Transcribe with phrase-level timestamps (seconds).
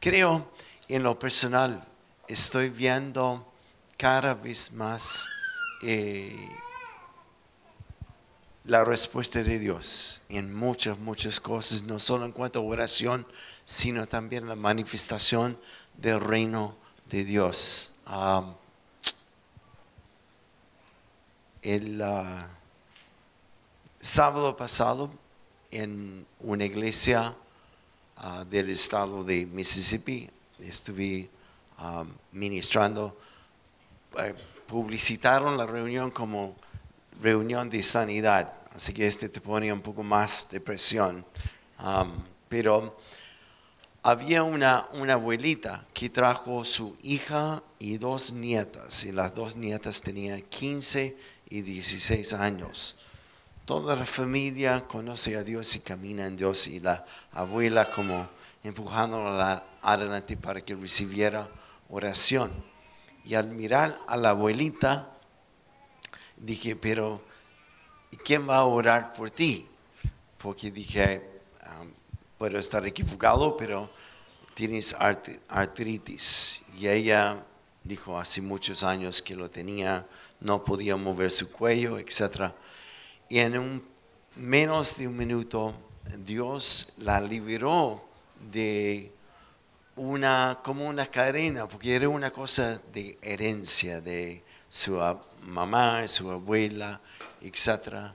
[0.00, 0.50] creo
[0.88, 1.86] en lo personal,
[2.28, 3.46] estoy viendo
[3.96, 5.28] cada vez más
[5.82, 6.48] eh,
[8.64, 13.26] la respuesta de Dios en muchas, muchas cosas, no solo en cuanto a oración,
[13.64, 15.58] sino también la manifestación
[15.96, 16.74] del reino
[17.06, 17.96] de Dios.
[21.62, 22.44] El uh,
[24.00, 25.12] sábado pasado
[25.70, 27.36] en una iglesia
[28.18, 30.28] uh, del estado de Mississippi
[30.58, 31.28] estuve
[31.78, 33.16] um, ministrando,
[34.18, 34.34] eh,
[34.66, 36.54] publicitaron la reunión como
[37.20, 41.24] reunión de sanidad, así que este te pone un poco más de presión.
[42.48, 42.96] Pero
[44.02, 50.02] había una, una abuelita que trajo su hija y dos nietas, y las dos nietas
[50.02, 51.16] tenían 15
[51.50, 53.01] y 16 años.
[53.72, 58.28] Toda la familia conoce a Dios y camina en Dios, y la abuela como
[58.62, 61.48] empujándola adelante para que recibiera
[61.88, 62.52] oración.
[63.24, 65.08] Y al mirar a la abuelita,
[66.36, 67.22] dije, pero
[68.22, 69.66] ¿quién va a orar por ti?
[70.36, 71.22] Porque dije,
[71.80, 71.88] um,
[72.36, 73.90] puedo estar equivocado, pero
[74.52, 74.94] tienes
[75.48, 76.66] artritis.
[76.78, 77.42] Y ella
[77.82, 80.06] dijo hace muchos años que lo tenía,
[80.40, 82.52] no podía mover su cuello, etc.
[83.32, 83.82] Y en un,
[84.36, 85.72] menos de un minuto,
[86.18, 88.06] Dios la liberó
[88.52, 89.10] de
[89.96, 95.00] una, como una cadena, porque era una cosa de herencia de su
[95.46, 97.00] mamá, su abuela,
[97.40, 98.12] etc.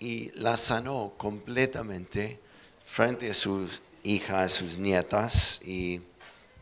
[0.00, 2.40] Y la sanó completamente
[2.84, 6.00] frente a sus hijas, a sus nietas y,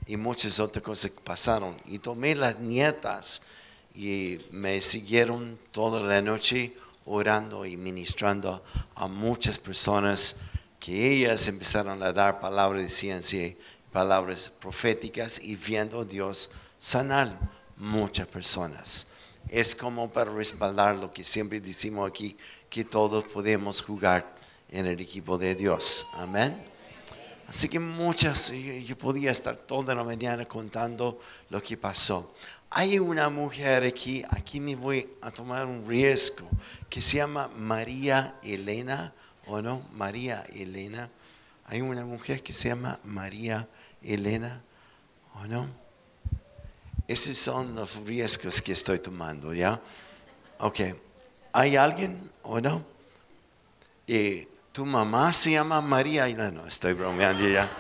[0.07, 1.75] y muchas otras cosas que pasaron.
[1.87, 3.45] Y tomé las nietas
[3.95, 6.75] y me siguieron toda la noche
[7.07, 8.63] orando y ministrando
[8.95, 10.43] a muchas personas
[10.79, 13.55] que ellas empezaron a dar palabras de ciencia,
[13.93, 17.39] palabras proféticas y viendo a Dios sanar
[17.77, 19.15] muchas personas.
[19.49, 22.37] Es como para respaldar lo que siempre decimos aquí,
[22.69, 24.37] que todos podemos jugar
[24.69, 26.09] en el equipo de Dios.
[26.15, 26.61] Amén.
[27.49, 32.35] Así que muchas, yo podía estar toda la mañana contando lo que pasó.
[32.71, 36.49] Hay una mujer aquí, aquí me voy a tomar un riesgo,
[36.91, 39.13] que se llama María Elena
[39.47, 39.83] ¿o no?
[39.93, 41.09] María Elena.
[41.67, 43.69] Hay una mujer que se llama María
[44.03, 44.61] Elena,
[45.35, 45.69] ¿o no?
[47.09, 49.81] Esos son los riesgos que estoy tomando, ¿ya?
[50.59, 50.81] Ok.
[51.53, 52.85] ¿Hay alguien o no?
[54.07, 56.51] ¿Y tu mamá se llama María Elena?
[56.51, 57.71] No, estoy bromeando ya.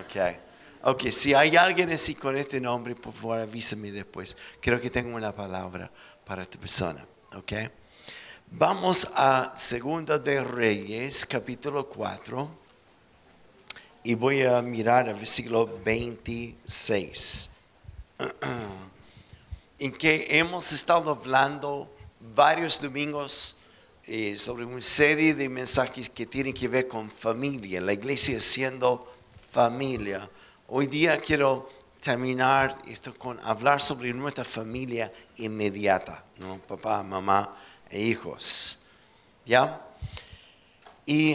[0.00, 0.47] Ok.
[0.90, 4.34] Ok, si hay alguien así con este nombre, por favor avísame después.
[4.58, 5.90] Creo que tengo una palabra
[6.24, 7.06] para esta persona.
[7.34, 7.52] Ok.
[8.52, 12.48] Vamos a Segunda de Reyes, capítulo 4,
[14.04, 17.50] y voy a mirar el versículo 26,
[19.78, 21.94] en que hemos estado hablando
[22.34, 23.58] varios domingos
[24.06, 29.14] eh, sobre una serie de mensajes que tienen que ver con familia, la iglesia siendo
[29.50, 30.30] familia.
[30.70, 31.66] Hoy día quiero
[32.02, 36.58] terminar esto con hablar sobre nuestra familia inmediata, ¿no?
[36.58, 37.56] papá, mamá
[37.88, 38.88] e hijos.
[39.46, 39.80] ¿Ya?
[41.06, 41.34] Y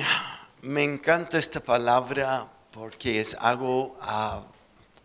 [0.61, 4.43] me encanta esta palabra porque es algo, ah,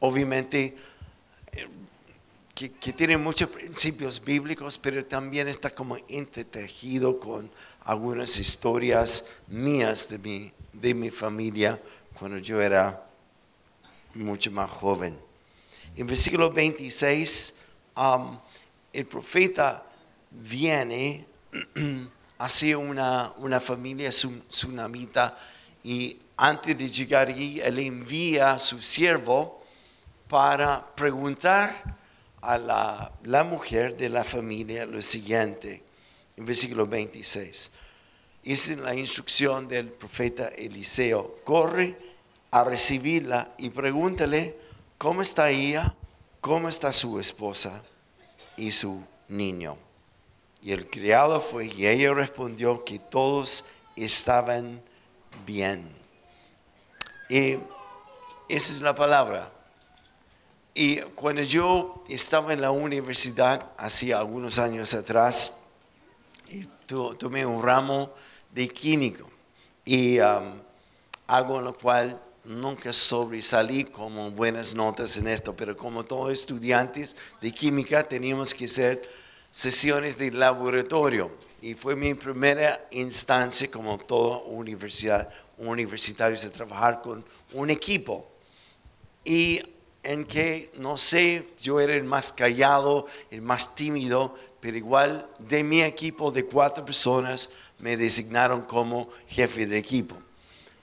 [0.01, 0.77] obviamente,
[1.53, 1.67] eh,
[2.55, 7.51] que, tiene muchos principios bíblicos, pero también está como entretejido con
[7.81, 11.81] algunas historias mías de mi, de mi familia
[12.13, 13.08] cuando yo era
[14.19, 15.19] mucho más joven.
[15.97, 17.63] En versículo 26,
[18.93, 19.85] el profeta
[20.31, 21.27] viene
[22.39, 25.39] hacia una, una familia tsunamita
[25.83, 29.65] y antes de llegar allí, él envía a su siervo
[30.29, 31.99] para preguntar
[32.41, 35.83] a la, la mujer de la familia lo siguiente,
[36.37, 37.73] en versículo 26.
[38.45, 42.08] Es la instrucción del profeta Eliseo, corre
[42.51, 44.59] a recibirla y pregúntale
[44.97, 45.95] cómo está ella,
[46.41, 47.83] cómo está su esposa
[48.57, 49.77] y su niño.
[50.63, 54.83] Y el criado fue y ella respondió que todos estaban
[55.47, 55.89] bien.
[57.29, 57.59] Y
[58.49, 59.53] esa es la palabra.
[60.75, 65.63] Y cuando yo estaba en la universidad, hacía algunos años atrás,
[67.19, 68.11] tomé un ramo
[68.53, 69.29] de químico
[69.85, 70.61] y um,
[71.27, 77.15] algo en lo cual nunca sobresalí como buenas notas en esto, pero como todos estudiantes
[77.43, 79.07] de química teníamos que ser
[79.51, 81.31] sesiones de laboratorio
[81.61, 85.29] y fue mi primera instancia como todo universidad,
[85.59, 88.27] universitario de trabajar con un equipo.
[89.25, 89.61] y
[90.05, 95.63] en que, no sé, yo era el más callado, el más tímido, pero igual de
[95.65, 100.17] mi equipo de cuatro personas me designaron como jefe de equipo.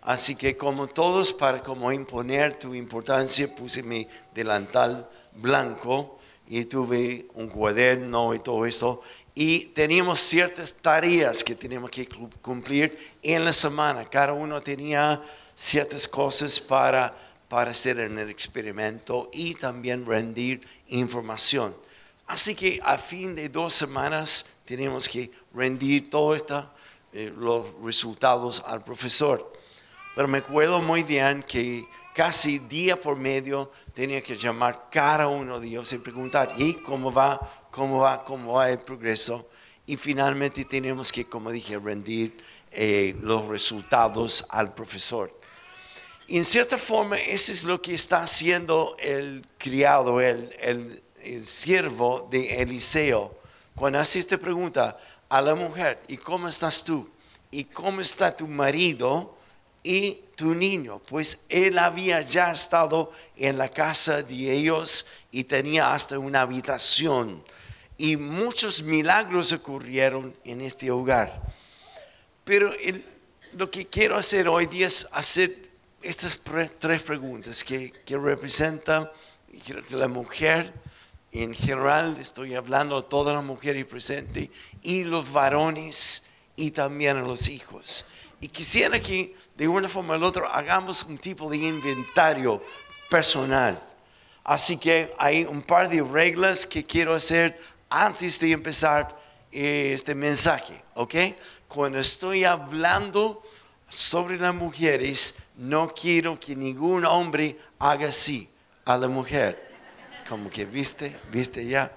[0.06, 7.26] Así que como todos, para como imponer tu importancia, puse mi delantal blanco y tuve
[7.34, 9.02] un cuaderno y todo eso.
[9.34, 12.08] Y teníamos ciertas tareas que teníamos que
[12.40, 14.06] cumplir en la semana.
[14.06, 15.20] Cada uno tenía
[15.56, 17.12] ciertas cosas para,
[17.50, 21.76] para hacer en el experimento y también rendir información.
[22.28, 26.44] Así que a fin de dos semanas tenemos que rendir todos
[27.12, 29.55] eh, los resultados al profesor.
[30.16, 35.60] Pero me acuerdo muy bien que casi día por medio tenía que llamar cada uno
[35.60, 37.40] de ellos y preguntar, ¿y cómo va?
[37.72, 38.24] ¿Cómo va?
[38.24, 39.50] ¿Cómo va el progreso?
[39.86, 42.38] Y finalmente tenemos que, como dije, rendir
[42.72, 45.38] eh, los resultados al profesor.
[46.28, 52.28] en cierta forma, eso es lo que está haciendo el criado, el, el el siervo
[52.30, 53.36] de Eliseo,
[53.76, 54.98] cuando hace esta pregunta
[55.28, 57.10] a la mujer, ¿y cómo estás tú?
[57.52, 59.35] ¿Y cómo está tu marido
[59.86, 61.00] y tu niño?
[61.08, 67.44] Pues él había ya estado en la casa de ellos y tenía hasta una habitación.
[67.96, 71.40] Y muchos milagros ocurrieron en este hogar.
[72.44, 72.72] Pero
[73.54, 75.56] lo que quiero hacer hoy día es hacer
[76.02, 76.42] estas
[76.80, 79.10] tres preguntas que, que representan
[79.66, 80.74] que la mujer
[81.32, 84.50] en general estoy hablando a todas las mujeres presentes
[84.82, 88.06] y los varones y también a los hijos.
[88.42, 92.62] Y quisiera que de una forma u otra hagamos un tipo de inventario
[93.10, 93.82] personal.
[94.44, 97.60] Así que hay un par de reglas que quiero hacer
[97.90, 99.18] antes de empezar
[99.52, 101.16] este mensaje, ¿ok?
[101.68, 103.42] Cuando estoy hablando
[103.90, 108.50] sobre las mujeres, no quiero que ningún hombre haga así
[108.84, 109.66] a la mujer
[110.28, 111.92] como que viste, viste ya.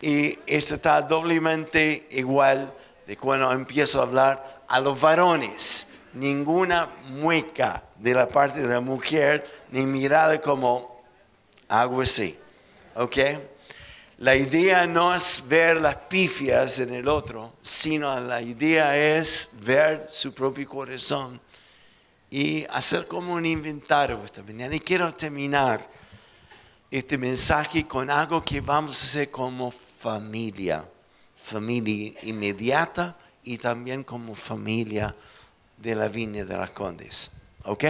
[0.00, 2.72] Y esto está doblemente igual
[3.06, 5.88] de cuando empiezo a hablar a los varones.
[6.14, 11.02] Ninguna mueca de la parte de la mujer, ni mirada como
[11.68, 12.38] algo así.
[12.94, 13.18] ¿Ok?
[14.18, 20.06] La idea no es ver las pifias en el otro, sino la idea es ver
[20.08, 21.40] su propio corazón
[22.30, 24.76] y hacer como un inventario esta mañana.
[24.76, 25.88] Y quiero terminar
[26.90, 30.88] este mensaje con algo que vamos a hacer como familia,
[31.34, 35.14] familia inmediata y también como familia
[35.84, 37.36] de la viña de las Condes.
[37.64, 37.84] ¿Ok?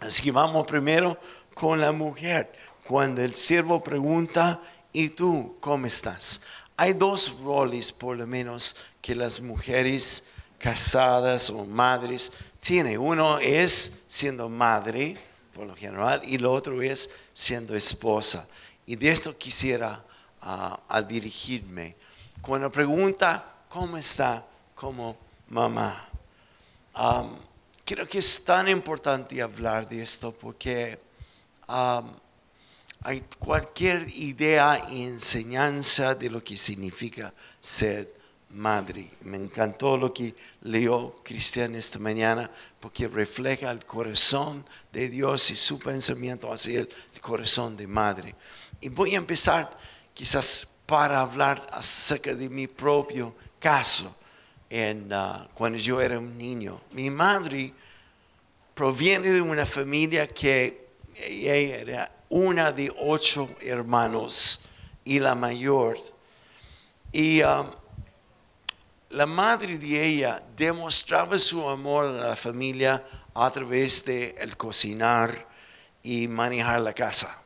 [0.00, 1.18] Así que vamos primero
[1.54, 2.52] con la mujer.
[2.86, 4.60] Cuando el siervo pregunta,
[4.92, 6.42] ¿y tú cómo estás?
[6.76, 10.26] Hay dos roles, por lo menos, que las mujeres
[10.58, 12.98] casadas o madres tienen.
[12.98, 15.16] Uno es siendo madre,
[15.54, 18.46] por lo general, y lo otro es siendo esposa.
[18.84, 20.04] Y de esto quisiera
[20.42, 21.96] uh, dirigirme.
[22.42, 24.44] Cuando pregunta, ¿cómo está
[24.74, 25.16] como
[25.48, 26.10] mamá?
[27.84, 30.98] Creo que es tan importante hablar de esto porque
[31.68, 32.12] um,
[33.02, 38.14] hay cualquier idea y enseñanza de lo que significa ser
[38.50, 39.10] madre.
[39.22, 42.50] Me encantó lo que leyó Cristian esta mañana
[42.80, 46.88] porque refleja el corazón de Dios y su pensamiento hacia el
[47.20, 48.34] corazón de madre.
[48.80, 49.76] Y voy a empezar
[50.14, 54.16] quizás para hablar acerca de mi propio caso
[54.70, 56.80] en, uh, cuando yo era un niño.
[56.92, 57.72] Mi madre
[58.74, 64.60] proviene de una familia que ella era una de ocho hermanos
[65.04, 65.96] y la mayor.
[67.12, 67.66] Y um,
[69.10, 73.04] la madre de ella demostraba su amor a la familia
[73.34, 75.46] a través de el cocinar
[76.02, 77.40] y manejar la casa.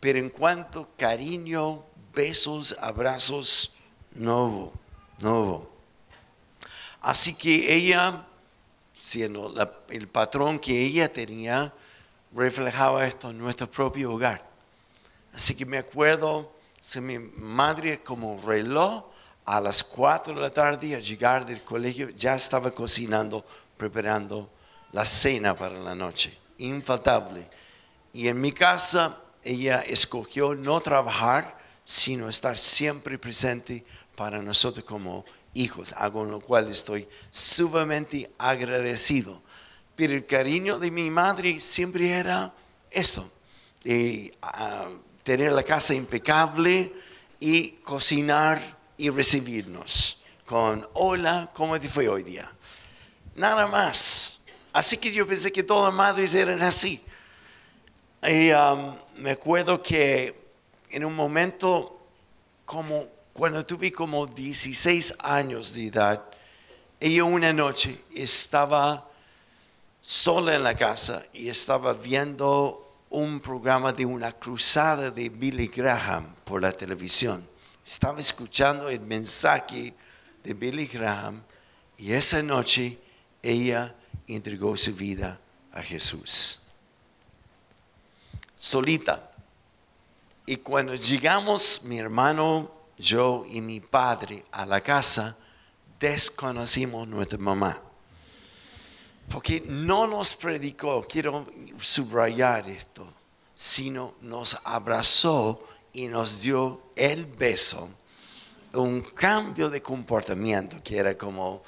[0.00, 3.76] Pero en cuanto cariño, besos, abrazos,
[4.14, 4.72] no hubo,
[5.20, 5.71] no hubo.
[7.02, 8.24] Así que ella,
[8.94, 9.52] siendo
[9.88, 11.72] el patrón que ella tenía,
[12.32, 14.42] reflejaba esto en nuestro propio hogar.
[15.34, 16.52] Así que me acuerdo,
[16.94, 19.04] de mi madre como reloj,
[19.44, 23.44] a las 4 de la tarde, al llegar del colegio, ya estaba cocinando,
[23.76, 24.48] preparando
[24.92, 26.38] la cena para la noche.
[26.58, 27.50] Infaltable.
[28.12, 35.24] Y en mi casa, ella escogió no trabajar, sino estar siempre presente para nosotros como
[35.54, 39.42] hijos, algo en lo cual estoy sumamente agradecido.
[39.94, 42.54] Pero el cariño de mi madre siempre era
[42.90, 43.30] eso,
[43.84, 44.88] de, ah,
[45.22, 46.92] tener la casa impecable
[47.38, 48.60] y cocinar
[48.96, 52.50] y recibirnos con hola, ¿cómo te fue hoy día?
[53.34, 54.42] Nada más.
[54.72, 57.02] Así que yo pensé que todas las madres eran así.
[58.26, 58.50] Y
[59.16, 60.38] me acuerdo que
[60.90, 62.06] en un momento,
[62.64, 66.22] como cuando tuve como 16 años de edad,
[67.00, 69.08] ella una noche estaba
[70.00, 76.34] sola en la casa y estaba viendo un programa de una cruzada de Billy Graham
[76.44, 77.46] por la televisión.
[77.84, 79.94] Estaba escuchando el mensaje
[80.42, 81.42] de Billy Graham
[81.98, 82.98] y esa noche
[83.42, 83.94] ella
[84.26, 85.38] entregó su vida
[85.72, 86.62] a Jesús
[88.62, 89.28] solita.
[90.46, 92.70] Y cuando llegamos, mi hermano,
[93.02, 95.36] yo y mi padre a la casa,
[95.98, 97.80] desconocimos nuestra mamá.
[99.28, 101.46] Porque no nos predicó, quiero
[101.78, 103.06] subrayar esto,
[103.54, 107.88] sino nos abrazó y nos dio el beso.
[108.72, 111.62] Un cambio de comportamiento que era como,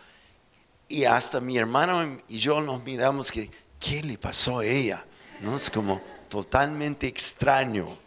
[0.88, 3.50] y hasta mi hermano y yo nos miramos que,
[3.80, 5.04] ¿qué le pasó a ella?
[5.40, 5.56] ¿No?
[5.56, 8.03] Es como, totalmente extraño.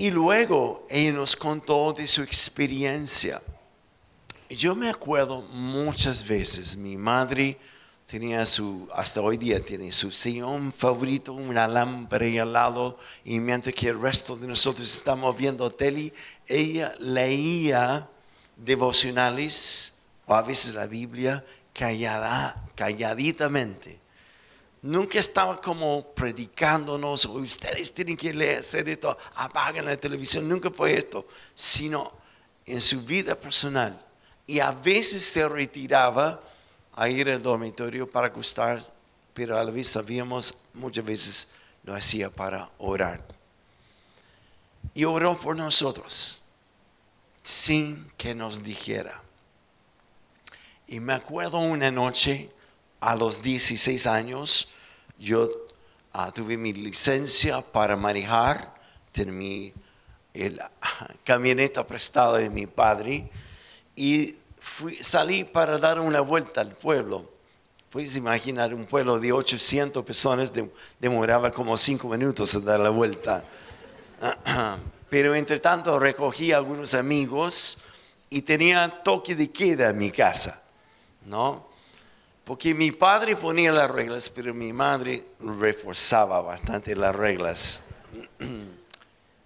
[0.00, 3.42] Y luego ella nos contó de su experiencia.
[4.48, 7.58] Yo me acuerdo muchas veces, mi madre
[8.10, 13.74] tenía su, hasta hoy día tiene su sillón favorito, una lámpara al lado, y mientras
[13.74, 16.14] que el resto de nosotros estamos viendo tele,
[16.46, 18.08] ella leía
[18.56, 23.99] devocionales o a veces la Biblia callada, calladitamente.
[24.82, 30.94] Nunca estaba como predicándonos, ustedes tienen que leer, hacer esto, apagan la televisión, nunca fue
[30.94, 32.10] esto, sino
[32.64, 34.02] en su vida personal.
[34.46, 36.40] Y a veces se retiraba
[36.94, 38.82] a ir al dormitorio para acostar,
[39.34, 41.48] pero a la vez sabíamos, muchas veces
[41.84, 43.22] lo hacía para orar.
[44.94, 46.42] Y oró por nosotros,
[47.42, 49.22] sin que nos dijera.
[50.86, 52.50] Y me acuerdo una noche,
[53.00, 54.72] a los 16 años
[55.18, 55.50] yo
[56.12, 58.74] ah, tuve mi licencia para manejar,
[59.12, 59.72] tenía mi
[60.34, 60.60] el,
[61.24, 63.28] camioneta prestada de mi padre
[63.96, 67.30] y fui, salí para dar una vuelta al pueblo.
[67.90, 70.52] Puedes imaginar un pueblo de 800 personas,
[71.00, 73.42] demoraba como 5 minutos a dar la vuelta.
[75.10, 77.78] Pero entre tanto recogí a algunos amigos
[78.28, 80.62] y tenía toque de queda en mi casa,
[81.26, 81.69] ¿no?
[82.50, 87.84] Porque mi padre ponía las reglas, pero mi madre reforzaba bastante las reglas.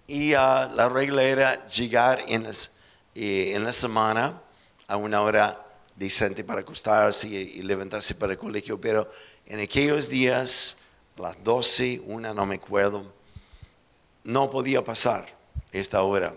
[0.07, 4.41] y ah, la regla era llegar en, eh, en la semana
[4.87, 9.07] a una hora decente para acostarse y, levantarse para el colegio, pero
[9.45, 10.77] en aquellos días,
[11.15, 13.13] las 12, una no me acuerdo,
[14.23, 15.27] no podía pasar
[15.71, 16.33] esta hora.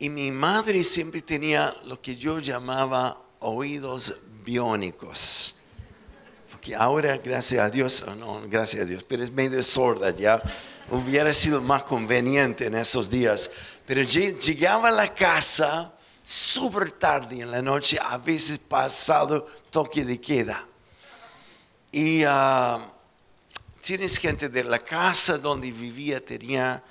[0.00, 5.54] Y mi madre siempre tenía lo que yo llamaba oídos biónicos.
[6.50, 10.42] Porque ahora, gracias a Dios, no, gracias a Dios, pero es medio sorda ya.
[10.90, 13.48] Hubiera sido más conveniente en esos días.
[13.86, 20.20] Pero llegaba a la casa súper tarde en la noche, a veces pasado toque de
[20.20, 20.66] queda.
[21.92, 22.92] Y ah,
[23.80, 26.82] tienes gente de la casa donde vivía, tenía,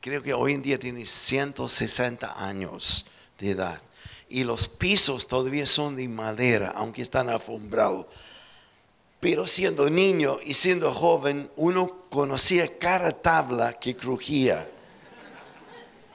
[0.00, 3.04] creo que hoy en día tiene 160 años
[3.38, 3.85] de edad
[4.28, 8.06] y los pisos todavía son de madera, aunque están afombrados.
[9.20, 14.68] Pero siendo niño y siendo joven, uno conocía cada tabla que crujía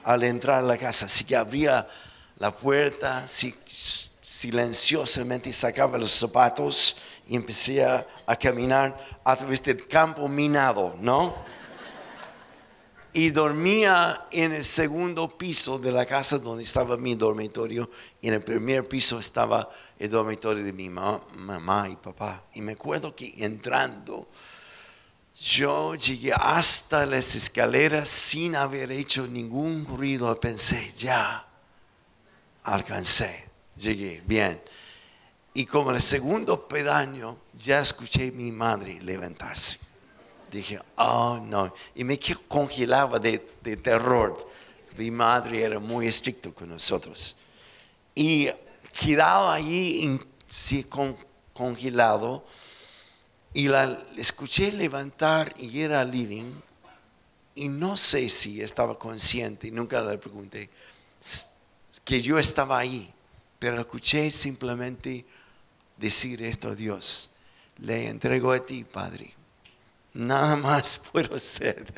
[0.04, 1.06] al entrar a la casa.
[1.06, 1.88] Así que abría
[2.38, 3.24] la puerta
[4.22, 6.96] silenciosamente sacaba los zapatos
[7.28, 8.06] y empecé a
[8.40, 11.51] caminar a través del campo minado, ¿no?
[13.14, 17.90] Y dormía en el segundo piso de la casa donde estaba mi dormitorio.
[18.20, 22.44] Y en el primer piso estaba el dormitorio de mi mamá y papá.
[22.54, 24.28] Y me acuerdo que entrando,
[25.38, 30.34] yo llegué hasta las escaleras sin haber hecho ningún ruido.
[30.40, 31.46] Pensé, ya,
[32.64, 34.62] alcancé, llegué, bien.
[35.52, 39.91] Y como en el segundo pedaño, ya escuché a mi madre levantarse
[40.58, 44.50] dije, oh no, y me congelaba de, terror.
[44.96, 47.36] Mi madre era muy estricta con nosotros.
[48.14, 48.48] Y
[48.92, 50.18] quedaba allí
[51.54, 52.44] congelado
[53.54, 56.52] y la escuché levantar y era living.
[57.54, 60.70] Y no sé si estaba consciente, nunca le pregunté,
[62.04, 63.12] que yo estaba ahí,
[63.58, 65.24] pero escuché simplemente
[65.96, 67.36] decir esto a Dios,
[67.78, 69.41] le entrego a ti, Padre
[70.14, 71.92] nada más puedo ser.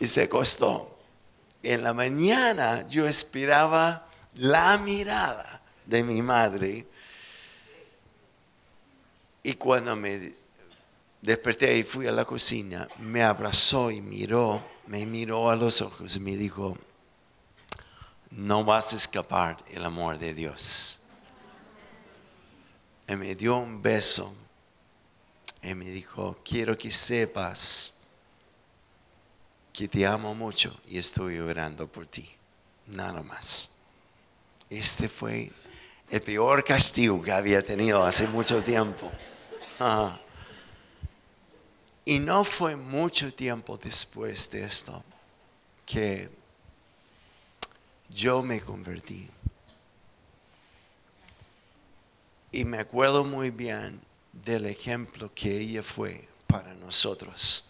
[0.00, 0.98] Y se costó.
[1.62, 6.86] En la mañana yo esperaba la mirada de mi madre
[9.44, 10.34] Y cuando me
[11.20, 16.16] desperté y fui a la cocina, me abrazó y miró, me miró a los ojos
[16.16, 16.76] y me dijo,
[18.30, 21.00] no vas a escapar el amor de Dios.
[23.08, 24.34] Y me dio un beso
[25.62, 27.98] y me dijo, quiero que sepas
[29.72, 32.28] que te amo mucho y estoy orando por ti.
[32.88, 33.70] Nada más.
[34.68, 35.50] Este fue
[36.10, 39.10] el peor castigo que había tenido hace mucho tiempo.
[42.04, 45.04] Y no fue mucho tiempo después de esto
[45.86, 46.28] que
[48.10, 49.28] yo me convertí.
[52.50, 54.00] Y me acuerdo muy bien
[54.32, 57.66] del ejemplo que ella fue para nosotros.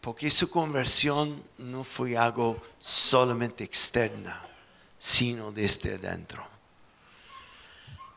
[0.00, 4.46] Porque su conversión no fue algo solamente externa,
[4.98, 6.46] sino desde adentro.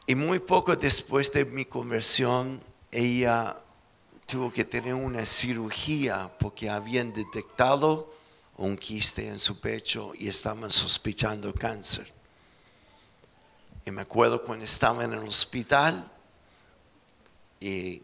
[0.05, 3.57] Y muy poco después de mi conversión, ella
[4.25, 8.13] tuvo que tener una cirugía porque habían detectado
[8.57, 12.11] un quiste en su pecho y estaban sospechando cáncer.
[13.85, 16.11] Y me acuerdo cuando estaba en el hospital
[17.59, 18.01] y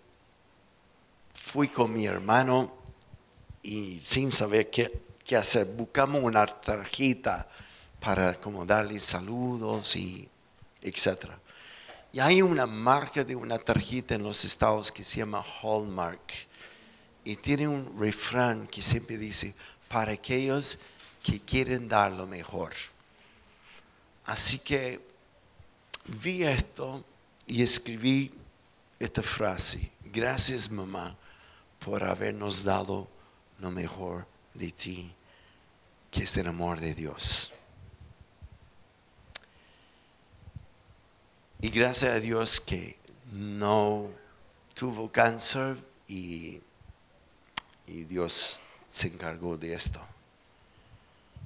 [1.33, 2.73] fui con mi hermano
[3.61, 7.47] y sin saber qué, qué hacer, buscamos una tarjeta
[7.99, 10.29] para como darle saludos y
[10.81, 11.39] etcétera.
[12.11, 16.31] Y hay una marca de una tarjeta en los estados que se llama Hallmark.
[17.23, 19.55] Y tiene un refrán que siempre dice,
[19.87, 20.79] para aquellos
[21.23, 22.73] que quieren dar lo mejor.
[24.25, 24.99] Así que
[26.21, 27.03] vi esto
[27.47, 28.31] y escribí
[29.03, 29.91] esta frase.
[30.05, 31.15] Gracias mamá
[31.79, 33.07] por habernos dado
[33.59, 35.13] lo mejor de ti,
[36.11, 37.53] que es el amor de Dios.
[41.61, 42.97] Y gracias a Dios que
[43.33, 44.09] no
[44.73, 46.61] tuvo cáncer y,
[47.87, 50.05] y Dios se encargó de esto.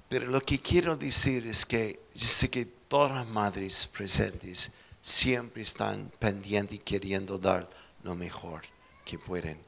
[0.10, 5.64] Pero lo que quiero decir es que yo sé que todas las madres presentes siempre
[5.64, 7.70] están pendientes y queriendo dar
[8.04, 8.64] lo mejor
[9.06, 9.60] que pueden.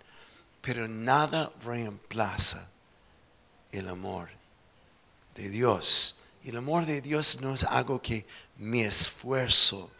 [0.61, 2.69] Pero nada reemplaza
[3.71, 4.29] el amor
[5.35, 6.17] de Dios.
[6.43, 8.25] El amor de Dios no es algo que
[8.57, 9.91] me esfuerzo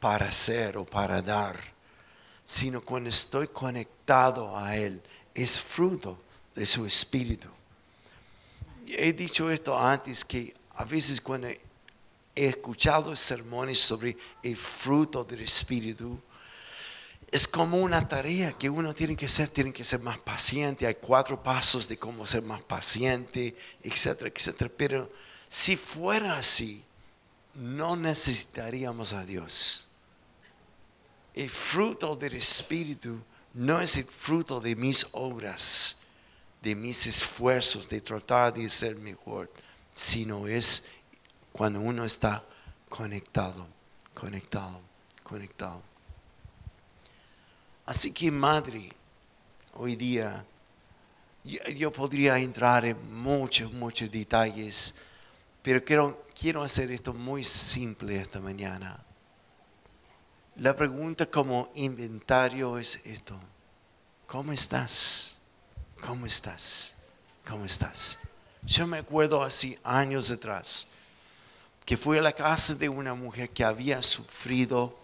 [0.00, 1.58] para hacer o para dar,
[2.44, 5.00] sino cuando estoy conectado a Él,
[5.34, 6.20] es fruto
[6.54, 7.48] de su espíritu.
[8.86, 11.48] He dicho esto antes que a veces cuando
[12.34, 16.20] he escuchado sermones sobre el fruto del espíritu,
[17.30, 20.86] es como una tarea que uno tiene que hacer, tiene que ser más paciente.
[20.86, 24.70] Hay cuatro pasos de cómo ser más paciente, etcétera, etcétera.
[24.76, 25.10] Pero
[25.48, 26.84] si fuera así,
[27.54, 29.88] no necesitaríamos a Dios
[31.34, 33.20] el fruto del Espíritu
[33.54, 35.98] no es el fruto de mis obras,
[36.60, 39.50] de mis esfuerzos, de tratar de ser mejor,
[39.94, 40.84] sino es
[41.52, 42.44] cuando uno está
[42.88, 43.66] conectado,
[44.14, 44.80] conectado,
[45.22, 45.82] conectado.
[47.86, 48.88] Así que madre,
[49.74, 50.44] hoy día
[51.44, 55.00] yo, podría entrar en muchos, muchos detalles,
[55.60, 58.98] pero quiero, quiero hacer esto muy simple esta mañana.
[60.56, 63.38] La pregunta como inventario es esto.
[64.26, 65.36] ¿Cómo estás?
[66.00, 66.94] ¿Cómo estás?
[67.46, 68.18] ¿Cómo estás?
[68.62, 70.86] Yo me acuerdo así años atrás
[71.84, 74.96] que fui a la casa de una mujer que había sufrido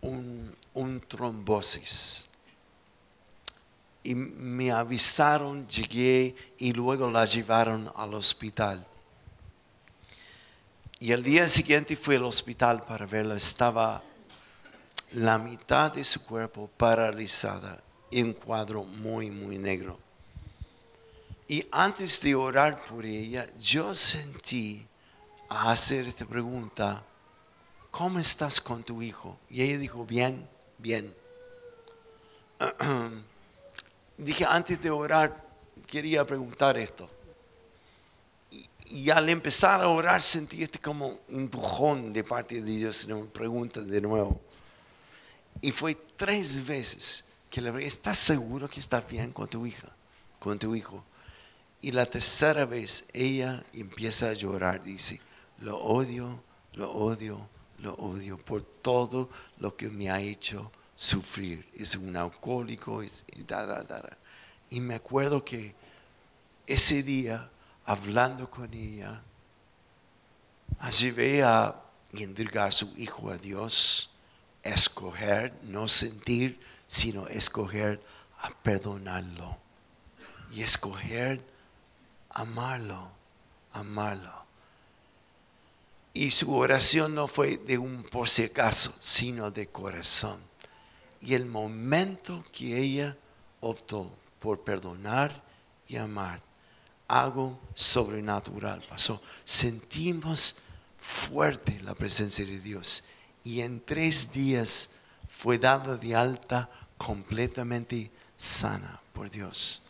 [0.00, 2.26] un, un trombosis.
[4.02, 8.86] Y me avisaron, llegué y luego la llevaron al hospital.
[11.00, 13.36] Y el día siguiente fui al hospital para verla.
[13.36, 14.02] Estaba
[15.12, 19.98] la mitad de su cuerpo paralizada en cuadro muy, muy negro.
[21.48, 24.86] Y antes de orar por ella, yo sentí
[25.48, 27.02] a hacer esta pregunta,
[27.90, 29.38] ¿cómo estás con tu hijo?
[29.50, 31.14] Y ella dijo, bien, bien.
[34.16, 35.44] Dije, antes de orar,
[35.86, 37.08] quería preguntar esto.
[38.86, 43.80] Y, al empezar a orar sentí este como empujón de parte de Dios, me pregunta
[43.80, 44.40] de nuevo.
[45.60, 49.88] Y fue tres veces que le dije, ¿estás seguro que estás bien con tu hija,
[50.38, 51.04] con tu hijo?
[51.80, 55.20] Y la tercera vez ella empieza a llorar, dice,
[55.60, 56.42] lo odio,
[56.74, 61.68] lo odio, lo odio por todo lo que me ha hecho sufrir.
[61.74, 63.10] Es un alcohólico, y,
[64.70, 65.74] y me acuerdo que
[66.66, 67.50] ese día,
[67.84, 69.22] hablando con ella,
[71.00, 71.74] llevé a
[72.12, 74.10] entregar a su hijo a Dios
[74.64, 78.02] escoger, no sentir, sino escoger
[78.38, 79.58] a perdonarlo.
[80.50, 81.44] Y escoger
[82.30, 83.10] amarlo,
[83.72, 84.43] amarlo.
[86.16, 90.38] Y su oración no fue de un por si acaso, sino de corazón.
[91.20, 93.16] Y el momento que ella
[93.60, 95.42] optó por perdonar
[95.88, 96.40] y amar,
[97.08, 99.20] algo sobrenatural pasó.
[99.44, 100.58] Sentimos
[101.00, 103.04] fuerte la presencia de Dios.
[103.42, 104.96] Y en tres días
[105.28, 109.83] fue dada de alta completamente sana por Dios.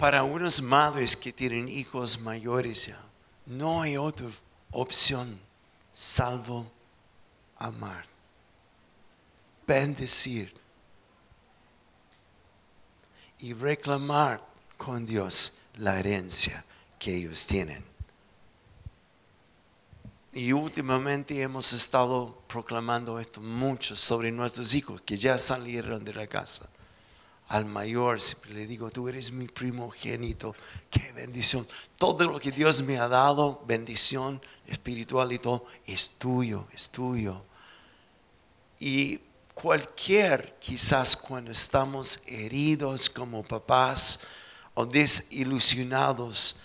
[0.00, 2.98] Para unas madres que tienen hijos mayores ya,
[3.44, 4.28] no hay otra
[4.70, 5.38] opción
[5.92, 6.72] salvo
[7.58, 8.06] amar,
[9.66, 10.54] bendecir
[13.40, 14.42] y reclamar
[14.78, 16.64] con Dios la herencia
[16.98, 17.84] que ellos tienen.
[20.32, 26.26] Y últimamente hemos estado proclamando esto mucho sobre nuestros hijos que ya salieron de la
[26.26, 26.70] casa.
[27.50, 30.54] Al mayor siempre le digo, tú eres mi primogénito,
[30.88, 31.66] qué bendición.
[31.98, 37.42] Todo lo que Dios me ha dado, bendición espiritual y todo, es tuyo, es tuyo.
[38.78, 39.18] Y
[39.52, 44.28] cualquier, quizás cuando estamos heridos como papás
[44.74, 46.60] o desilusionados,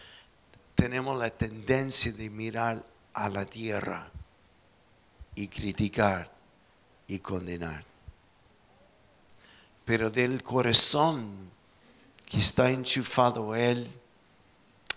[0.75, 4.11] tenemos la tendencia de mirar a la tierra
[5.33, 6.31] y criticar
[7.07, 7.94] y condenar.
[9.85, 11.51] Pero del corazón
[12.25, 13.87] que está enchufado Él,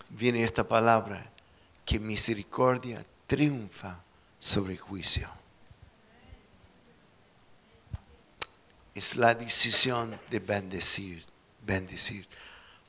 [0.09, 1.31] viene esta palabra,
[1.85, 4.03] que misericordia triunfa
[4.39, 5.29] sobre juicio.
[8.93, 11.23] Es la decisión de bendecir,
[11.65, 12.27] bendecir.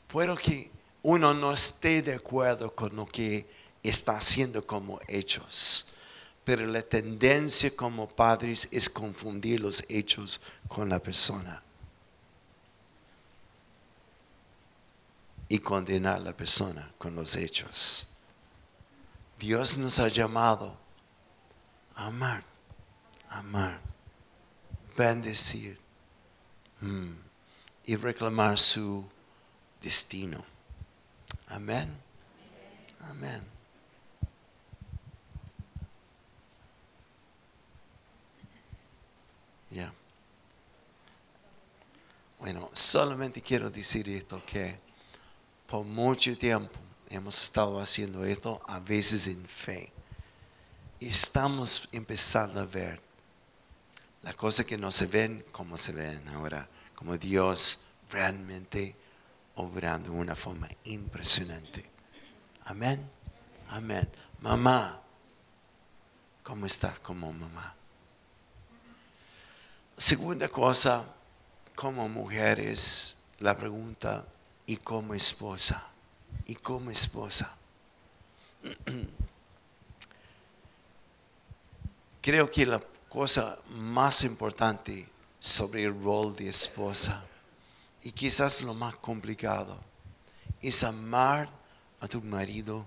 [0.06, 0.70] Puedo que
[1.02, 3.46] uno no esté de acuerdo con lo que
[3.82, 5.88] está haciendo como hechos.
[6.44, 11.62] Pero la tendencia como padres es confundir los hechos con la persona.
[15.50, 18.06] Y condenar a la persona con los hechos.
[19.38, 20.76] Dios nos ha llamado
[21.96, 22.44] a amar,
[23.28, 23.80] amar,
[24.96, 25.78] bendecir
[26.80, 27.10] mm,
[27.84, 29.04] y reclamar su
[29.82, 30.44] destino.
[31.48, 31.96] Amén.
[33.08, 33.42] Amén.
[39.70, 39.92] Ya.
[42.38, 44.89] Bueno, solamente quiero decir esto que
[45.70, 46.76] por mucho tiempo
[47.08, 49.92] hemos estado haciendo esto, a veces en fe.
[50.98, 53.00] Y estamos empezando a ver
[54.22, 58.96] las cosas que no se ven como se ven ahora, como Dios realmente
[59.54, 61.88] obrando de una forma impresionante.
[62.64, 63.08] Amén.
[63.68, 64.08] Amén.
[64.40, 65.00] Mamá,
[66.42, 67.74] ¿cómo estás como mamá?
[69.96, 71.04] Segunda cosa,
[71.76, 74.24] como mujeres, la pregunta,
[74.70, 75.84] ¿y como esposa?
[76.46, 77.56] ¿Y como esposa?
[82.22, 85.08] Creo que la cosa más importante
[85.40, 87.24] sobre el rol de esposa,
[88.04, 89.76] y quizás lo más complicado,
[90.62, 91.50] es amar
[91.98, 92.86] a tu marido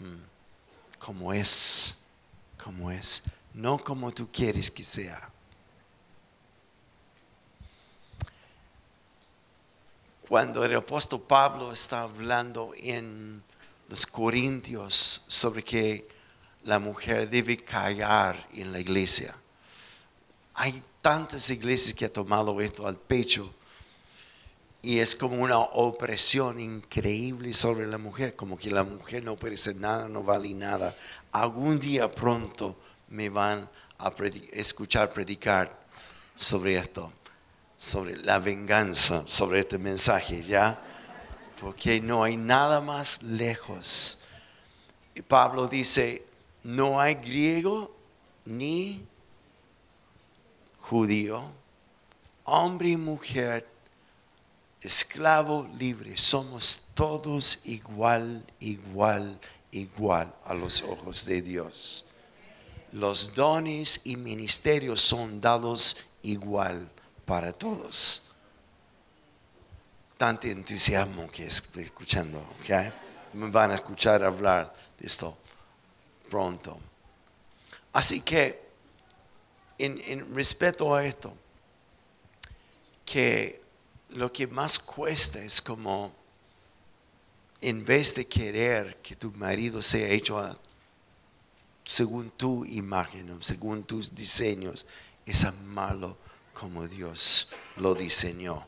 [0.00, 2.00] hmm, como es,
[2.62, 5.30] como es, no como tú quieres que sea.
[10.28, 13.42] Cuando el apóstol Pablo está hablando en
[13.88, 16.06] los Corintios sobre que
[16.64, 19.34] la mujer debe callar en la iglesia.
[20.52, 23.54] Hay tantas iglesias que han tomado esto al pecho
[24.82, 29.56] y es como una opresión increíble sobre la mujer, como que la mujer no puede
[29.56, 30.94] ser nada, no vale nada.
[31.32, 32.76] Algún día pronto
[33.08, 33.66] me van
[33.98, 34.12] a
[34.52, 35.74] escuchar predicar
[36.34, 37.12] sobre esto
[37.78, 40.82] sobre la venganza, sobre este mensaje, ¿ya?
[41.60, 44.18] Porque no hay nada más lejos.
[45.14, 46.26] Y Pablo dice,
[46.64, 47.94] no hay griego
[48.44, 49.06] ni
[50.80, 51.52] judío,
[52.42, 53.68] hombre y mujer,
[54.80, 59.38] esclavo libre, somos todos igual, igual,
[59.70, 62.06] igual a los ojos de Dios.
[62.90, 66.90] Los dones y ministerios son dados igual
[67.28, 68.22] para todos.
[70.16, 72.42] Tanto entusiasmo que estoy escuchando,
[73.34, 75.36] Me van a escuchar hablar de esto
[76.30, 76.80] pronto.
[77.92, 78.66] Así que,
[79.76, 81.34] en, en respeto a esto,
[83.04, 83.60] que
[84.10, 86.12] lo que más cuesta es como,
[87.60, 90.58] en vez de querer que tu marido sea hecho
[91.84, 94.86] según tu imagen, según tus diseños,
[95.26, 96.16] es amarlo
[96.58, 98.66] como Dios lo diseñó.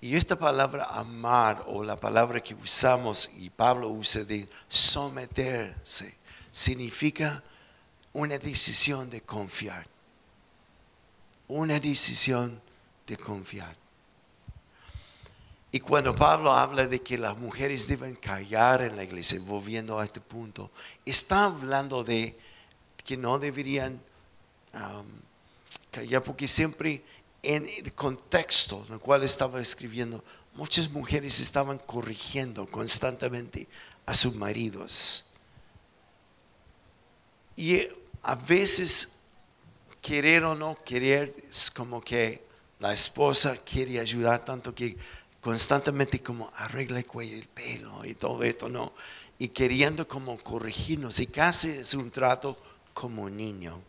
[0.00, 6.14] Y esta palabra amar o la palabra que usamos y Pablo usa de someterse
[6.50, 7.42] significa
[8.12, 9.86] una decisión de confiar.
[11.48, 12.60] Una decisión
[13.06, 13.76] de confiar.
[15.72, 20.04] Y cuando Pablo habla de que las mujeres deben callar en la iglesia, volviendo a
[20.04, 20.70] este punto,
[21.04, 22.38] está hablando de
[23.04, 24.00] que no deberían
[24.74, 25.24] um,
[25.94, 27.04] callar porque siempre
[27.42, 33.68] en el contexto en el cual estaba escribiendo, muchas mujeres estaban corrigiendo constantemente
[34.06, 35.30] a sus maridos.
[37.56, 37.86] Y
[38.22, 39.16] a veces,
[40.00, 42.44] querer o no querer, es como que
[42.80, 44.96] la esposa quiere ayudar tanto que
[45.40, 48.92] constantemente como arregla el cuello, el pelo y todo esto, ¿no?
[49.38, 52.58] Y queriendo como corregirnos y casi es un trato
[52.92, 53.80] como niño.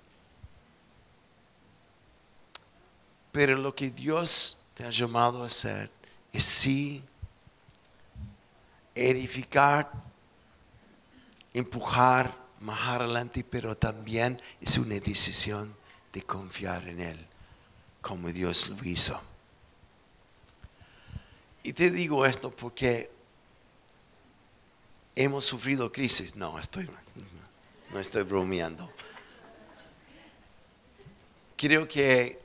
[3.36, 5.92] Pero lo que Dios te ha llamado a hacer
[6.32, 7.04] es sí
[8.96, 9.92] edificar,
[11.54, 15.76] empujar más adelante, pero también es una decisión
[16.14, 17.28] de confiar en Él,
[18.00, 19.22] como Dios lo hizo.
[21.62, 23.12] Y te digo esto porque
[25.14, 26.38] hemos sufrido crisis.
[26.38, 26.90] No, estoy,
[27.92, 28.90] no estoy bromeando.
[31.58, 32.45] Creo que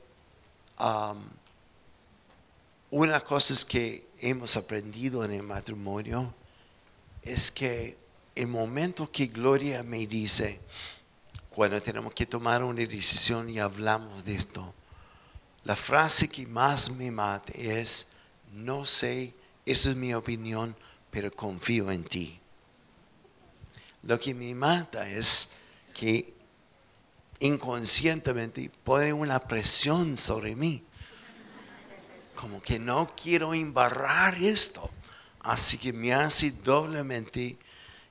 [2.89, 6.33] una cosa que hemos aprendido en el matrimonio
[7.21, 7.97] es que
[8.35, 10.59] el momento que Gloria me dice,
[11.49, 14.73] cuando tenemos que tomar una decisión y hablamos de esto,
[15.63, 18.13] la frase que más me mata es,
[18.51, 19.33] no sé,
[19.65, 20.75] esa es mi opinión,
[21.11, 22.39] pero confío en ti.
[24.03, 25.49] Lo que me mata es
[25.93, 26.33] que
[27.41, 30.83] inconscientemente pone una presión sobre mí.
[32.35, 34.89] Como que no quiero embarrar esto.
[35.41, 37.57] Así que me hace doblemente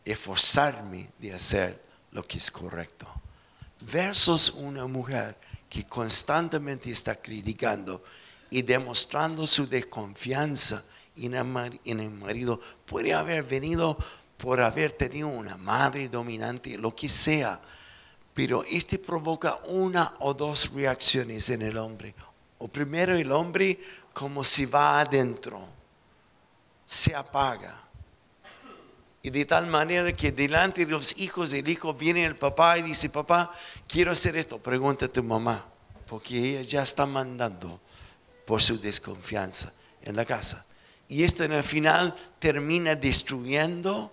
[0.05, 3.07] esforzarme de hacer lo que es correcto.
[3.81, 5.39] Versus una mujer
[5.69, 8.03] que constantemente está criticando
[8.51, 10.85] y demostrando su desconfianza
[11.17, 11.35] en
[12.01, 12.61] el marido.
[12.85, 13.97] Puede haber venido
[14.37, 17.61] por haber tenido una madre dominante, lo que sea
[18.35, 22.15] pero este provoca una o dos reacciones en el hombre.
[22.59, 23.79] O primero el hombre
[24.13, 25.61] como si va adentro,
[26.85, 27.77] se apaga.
[29.23, 32.83] Y de tal manera que delante de los hijos del hijo viene el papá y
[32.83, 33.53] dice, papá,
[33.87, 35.67] quiero hacer esto, pregunta a tu mamá,
[36.07, 37.81] porque ella ya está mandando
[38.47, 40.67] por su desconfianza en la casa.
[41.09, 44.13] Y esto en el final termina destruyendo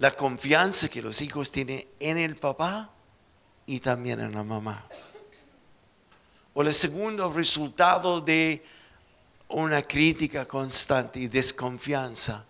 [0.00, 2.90] la confianza que los hijos tienen en el papá
[3.66, 4.86] y también en la mamá.
[6.54, 8.64] O el segundo resultado de
[9.48, 12.46] una crítica constante y desconfianza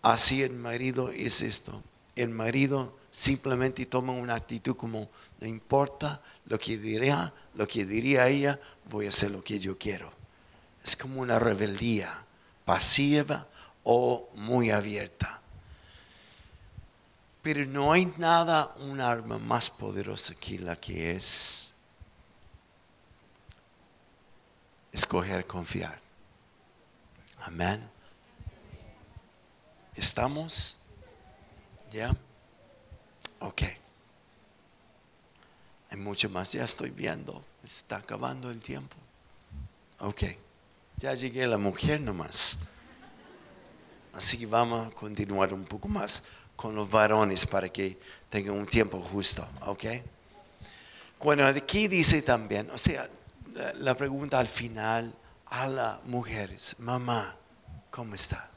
[0.00, 1.82] hacia el marido es esto.
[2.16, 8.28] El marido simplemente toma una actitud como, no importa lo que diría, lo que diría
[8.28, 8.58] ella,
[8.88, 10.10] voy a hacer lo que yo quiero.
[10.82, 12.24] Es como una rebeldía
[12.64, 13.46] pasiva
[13.84, 15.41] o muy abierta.
[17.42, 21.74] Pero no hay nada, un arma más poderosa que la que es
[24.92, 26.00] escoger confiar.
[27.40, 27.90] Amén.
[29.96, 30.76] ¿Estamos?
[31.90, 32.14] ¿Ya?
[33.40, 33.62] Ok.
[35.90, 37.44] Hay mucho más, ya estoy viendo.
[37.64, 38.96] Está acabando el tiempo.
[39.98, 40.22] Ok.
[40.98, 42.68] Ya llegué a la mujer nomás.
[44.12, 46.22] Así que vamos a continuar un poco más
[46.62, 47.98] con los varones para que
[48.30, 49.84] tengan un tiempo justo, ¿ok?
[51.18, 53.10] Bueno, aquí dice también, o sea,
[53.80, 55.12] la pregunta al final
[55.46, 57.34] a las mujeres, mamá,
[57.90, 58.48] ¿cómo está?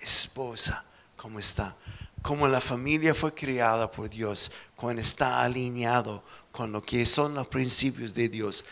[0.00, 0.82] Esposa,
[1.14, 1.76] ¿cómo está?
[2.22, 7.48] Como la familia fue creada por Dios, cuando está alineado con lo que son los
[7.48, 8.64] principios de Dios,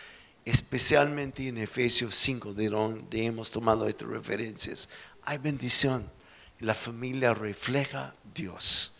[0.46, 4.88] especialmente en Efesios 5, de donde hemos tomado estas referencias,
[5.22, 6.10] hay bendición
[6.60, 8.92] la familia refleja Dios.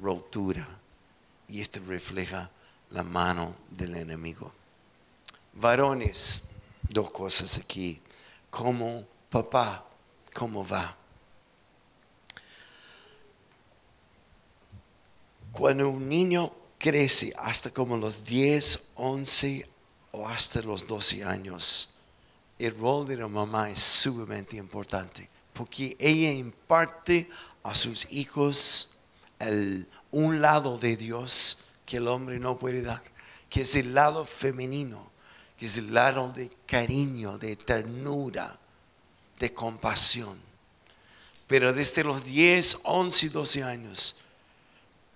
[0.00, 0.68] rotura.
[1.48, 2.50] Y esto refleja
[2.90, 4.52] la mano del enemigo.
[5.54, 6.48] Varones,
[6.82, 8.00] dos cosas aquí.
[8.50, 9.84] Como papá,
[10.34, 10.96] ¿cómo va?
[15.52, 19.68] Cuando un niño crece hasta como los 10, 11
[20.12, 21.96] o hasta los 12 años,
[22.58, 27.28] el rol de la mamá es sumamente importante porque ella imparte
[27.64, 28.94] a sus hijos
[30.12, 33.02] un lado de Dios que el hombre no puede dar,
[33.50, 35.10] que es el lado femenino,
[35.58, 38.56] que es el lado de cariño, de ternura,
[39.40, 40.38] de compasión.
[41.48, 44.20] Pero desde los 10, 11 y 12 años,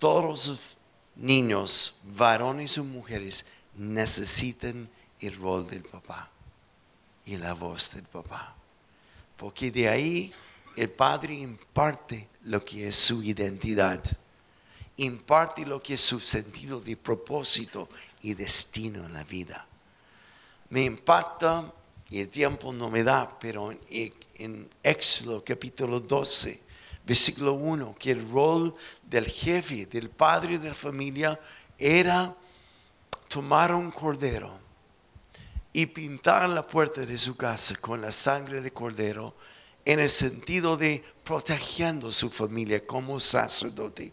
[0.03, 0.77] todos los
[1.15, 6.29] niños, varones o mujeres, necesitan el rol del papá
[7.25, 8.53] y la voz del papá.
[9.37, 10.33] Porque de ahí
[10.75, 14.03] el padre imparte lo que es su identidad,
[14.97, 17.89] imparte lo que es su sentido de propósito
[18.23, 19.65] y destino en la vida.
[20.71, 21.73] Me impacta,
[22.11, 26.72] y el tiempo no me da, pero en, en Éxodo capítulo 12,
[27.07, 31.39] versículo 1, que el rol del jefe, del padre de la familia,
[31.79, 32.35] era
[33.29, 34.59] tomar un cordero
[35.73, 39.35] y pintar la puerta de su casa con la sangre de cordero
[39.85, 44.13] en el sentido de protegiendo su familia como sacerdote,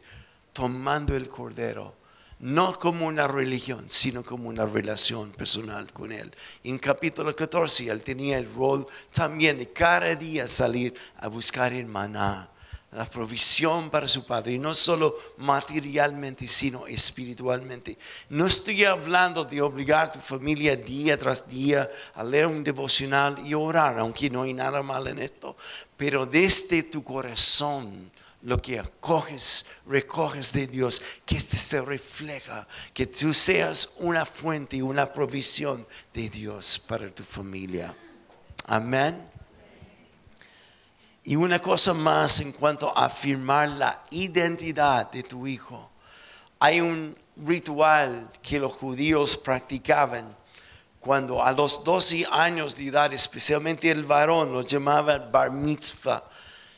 [0.54, 1.95] tomando el cordero,
[2.39, 6.34] no como una religión, sino como una relación personal con Él.
[6.63, 11.86] En capítulo 14, Él tenía el rol también de cada día salir a buscar el
[11.86, 12.49] maná
[12.91, 17.97] la provisión para su padre, y no solo materialmente, sino espiritualmente.
[18.30, 23.38] No estoy hablando de obligar a tu familia día tras día a leer un devocional
[23.45, 25.56] y orar, aunque no hay nada mal en esto,
[25.97, 33.06] pero desde tu corazón lo que acoges, recoges de Dios, que este se refleja, que
[33.06, 37.93] tú seas una fuente y una provisión de Dios para tu familia.
[38.65, 39.38] Amén.
[41.30, 45.92] Y una cosa más en cuanto a afirmar la identidad de tu hijo.
[46.58, 47.15] Hay un
[47.46, 50.36] ritual que los judíos practicaban
[51.00, 56.24] cuando a los 12 años de edad, especialmente el varón, lo llamaban bar mitzvah.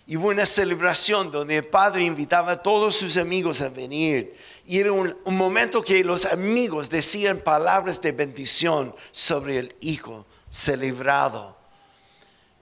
[0.06, 4.36] Y hubo una celebración donde el padre invitaba a todos sus amigos a venir.
[4.66, 10.26] Y era un, un momento que los amigos decían palabras de bendición sobre el hijo
[10.50, 11.56] celebrado.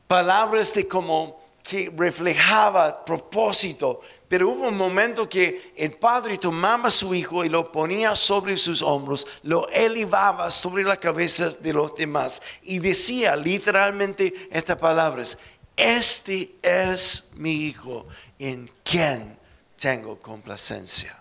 [0.05, 6.91] Palabras de como que reflejaba propósito, pero hubo un momento que el padre tomaba a
[6.91, 11.93] su hijo y lo ponía sobre sus hombros, lo elevaba sobre la cabeza de los
[11.95, 15.37] demás y decía literalmente estas palabras,
[15.75, 19.37] este es mi hijo en quien
[19.79, 21.15] tengo complacencia.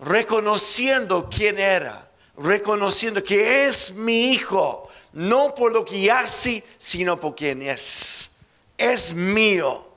[0.00, 7.34] Reconociendo quién era, reconociendo que es mi hijo, no por lo que hace, sino por
[7.34, 8.31] quien es
[8.82, 9.88] es mío,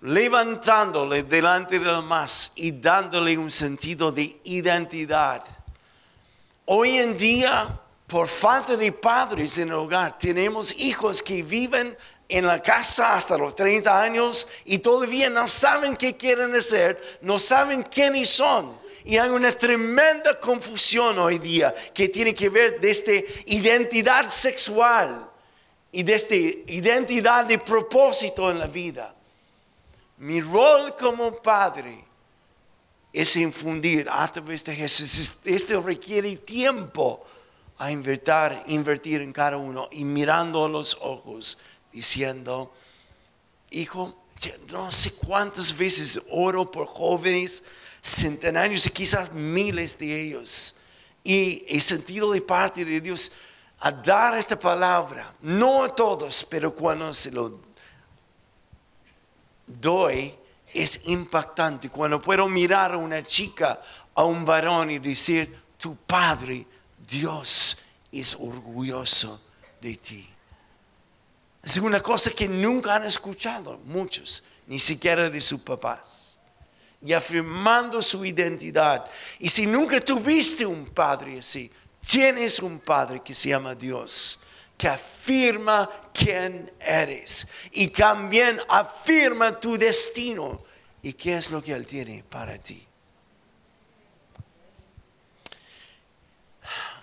[0.00, 5.44] levantándole delante de los demás y dándole un sentido de identidad.
[6.64, 11.96] Hoy en día, por falta de padres en el hogar, tenemos hijos que viven
[12.28, 17.38] en la casa hasta los 30 años y todavía no saben qué quieren hacer, no
[17.38, 18.76] saben quiénes son.
[19.04, 25.31] Y hay una tremenda confusión hoy día que tiene que ver desde identidad sexual
[25.92, 29.14] y de esta identidad de propósito en la vida.
[30.16, 32.02] Mi rol como padre
[33.12, 35.34] es infundir a través de Jesús.
[35.44, 37.24] Esto requiere tiempo
[37.76, 41.58] a invertir, invertir en cada uno y mirando a los ojos,
[41.92, 42.72] diciendo,
[43.70, 44.16] hijo,
[44.70, 47.62] no sé cuántas veces oro por jóvenes,
[48.00, 50.76] centenarios y quizás miles de ellos.
[51.22, 53.32] Y he sentido de parte de Dios,
[53.84, 57.58] a dar esta palabra, no a todos, pero cuando se lo
[59.66, 60.34] doy,
[60.72, 61.90] es impactante.
[61.90, 63.82] Cuando puedo mirar a una chica,
[64.14, 66.64] a un varón y decir, tu padre,
[67.08, 67.78] Dios,
[68.12, 69.40] es orgulloso
[69.80, 70.28] de ti.
[71.60, 76.38] Es una cosa que nunca han escuchado muchos, ni siquiera de sus papás.
[77.04, 79.04] Y afirmando su identidad.
[79.40, 81.68] Y si nunca tuviste un padre así,
[82.06, 84.40] Tienes un Padre que se llama Dios,
[84.76, 90.64] que afirma quién eres y también afirma tu destino
[91.00, 92.86] y qué es lo que Él tiene para ti.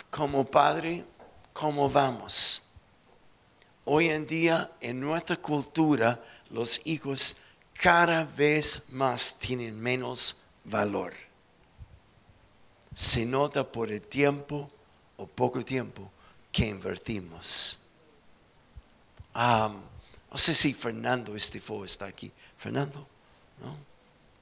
[0.10, 1.06] Como Padre,
[1.54, 2.64] ¿cómo vamos?
[3.86, 7.43] Hoy en día en nuestra cultura los hijos
[7.74, 11.14] cada vez más tienen menos valor.
[12.93, 14.70] Se nota por el tiempo
[15.20, 16.09] o poco tiempo
[16.51, 17.80] que invertimos.
[19.36, 22.32] no sé si Fernando Estifo está aquí.
[22.57, 23.07] Fernando,
[23.61, 23.78] ¿no?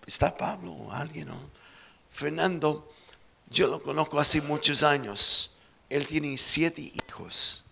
[0.06, 1.38] está Pablo o alguien, ¿no?
[2.10, 2.92] Fernando,
[3.50, 5.58] yo lo conozco hace muchos años.
[5.90, 7.64] Él tiene siete hijos.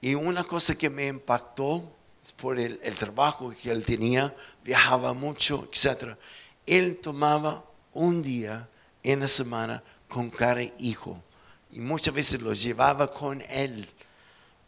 [0.00, 1.92] Y una cosa que me impactó
[2.22, 4.34] es por el, el trabajo que él tenía,
[4.64, 6.16] viajaba mucho, etc.
[6.66, 8.68] Él tomaba un día
[9.02, 11.22] en la semana con cada hijo.
[11.74, 13.88] Y muchas veces los llevaba con él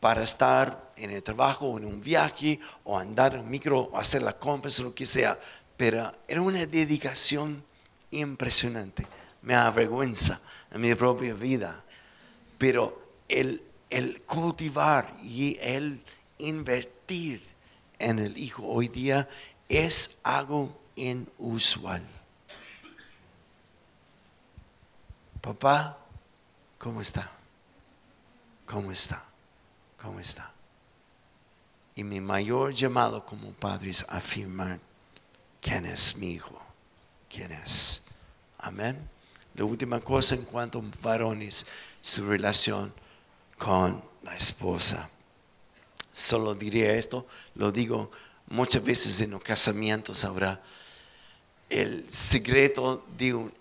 [0.01, 4.23] para estar en el trabajo o en un viaje o andar en micro o hacer
[4.23, 5.39] las compras o lo que sea.
[5.77, 7.63] Pero era una dedicación
[8.11, 9.07] impresionante.
[9.43, 10.41] Me avergüenza
[10.73, 11.85] en mi propia vida.
[12.59, 16.03] Pero el, el cultivar y el
[16.39, 17.41] invertir
[18.01, 19.29] en el hijo hoy día
[19.69, 22.03] es algo inusual.
[25.41, 25.99] Papá,
[26.87, 27.29] ¿cómo está?
[28.65, 29.25] ¿Cómo está?
[30.01, 30.53] ¿Cómo está?
[31.97, 34.79] Y mi mayor llamado como padre es afirmar
[35.61, 36.63] quién es mi hijo,
[37.29, 38.05] quién es.
[38.59, 38.97] Amén.
[39.57, 41.67] La última cosa en cuanto a varones,
[42.01, 42.95] su relación
[43.59, 45.11] con la esposa.
[46.13, 47.27] Solo diré esto,
[47.57, 48.13] lo digo
[48.47, 50.63] muchas veces en los casamientos ahora.
[51.69, 53.53] El secreto de un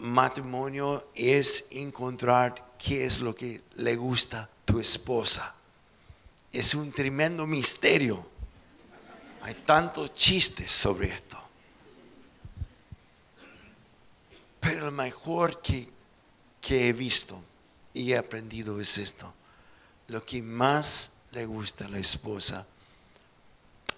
[0.00, 5.54] matrimonio es encontrar qué es lo que le gusta a tu esposa
[6.52, 8.26] es un tremendo misterio.
[9.42, 11.38] Hay tantos chistes sobre esto.
[14.60, 15.88] Pero lo mejor que,
[16.60, 17.40] que he visto
[17.94, 19.32] y he aprendido es esto.
[20.08, 22.66] Lo que más le gusta a la esposa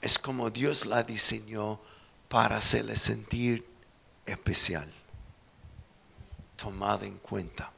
[0.01, 1.81] es como Dios la diseñó
[2.29, 3.67] para hacerle sentir
[4.27, 4.91] especial,
[6.61, 7.73] tomada en cuenta.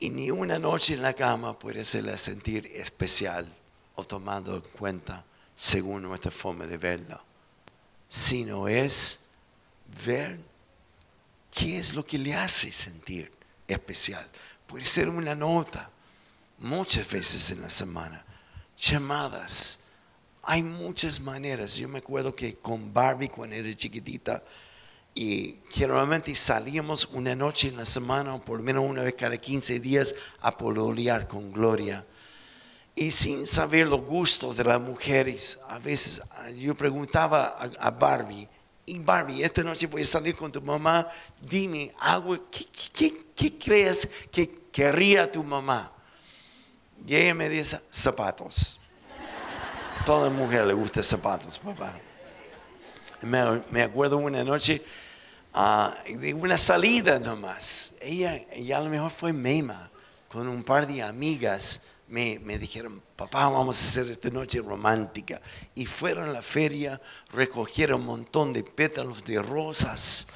[0.00, 3.46] Y ni una noche en la cama puede hacerla sentir especial
[3.94, 5.24] o tomando en cuenta
[5.54, 7.22] según nuestra forma de verla,
[8.08, 9.28] sino es
[10.04, 10.40] ver
[11.52, 13.30] qué es lo que le hace sentir
[13.68, 14.26] especial.
[14.66, 15.90] Puede ser una nota,
[16.58, 18.24] muchas veces en la semana,
[18.76, 19.88] llamadas.
[20.42, 21.76] Hay muchas maneras.
[21.76, 24.42] Yo me acuerdo que con Barbie cuando era chiquitita,
[25.14, 29.36] y generalmente salíamos una noche en la semana, o por lo menos una vez cada
[29.36, 32.06] 15 días, a pololear con Gloria.
[32.94, 38.48] Y sin saber los gustos de las mujeres, a veces ah, yo preguntaba a, Barbie,
[38.86, 41.08] y Barbie, esta noche voy a salir con tu mamá,
[41.40, 45.92] dime algo, ¿qué, crees que querría tu mamá?
[47.06, 48.78] Y ella me dice, zapatos.
[50.06, 51.98] Toda mujer le gusta zapatos, papá.
[53.22, 54.82] Me, me acuerdo una noche
[55.54, 57.94] Ah, de una salida nomás.
[58.00, 59.90] Ella, ella a lo mejor fue Mema,
[60.28, 61.82] con un par de amigas.
[62.08, 65.40] Me, me, dijeron, papá, vamos a hacer esta noche romántica.
[65.74, 67.00] Y fueron a la feria,
[67.32, 70.28] recogieron un montón de pétalos de rosas.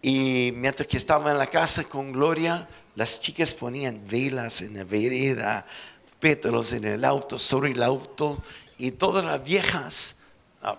[0.00, 4.84] Y mientras que estaba en la casa con Gloria, las chicas ponían velas en la
[4.84, 5.66] vereda,
[6.20, 8.42] pétalos en el auto, sobre el auto.
[8.78, 10.20] Y todas las viejas,
[10.62, 10.78] ah,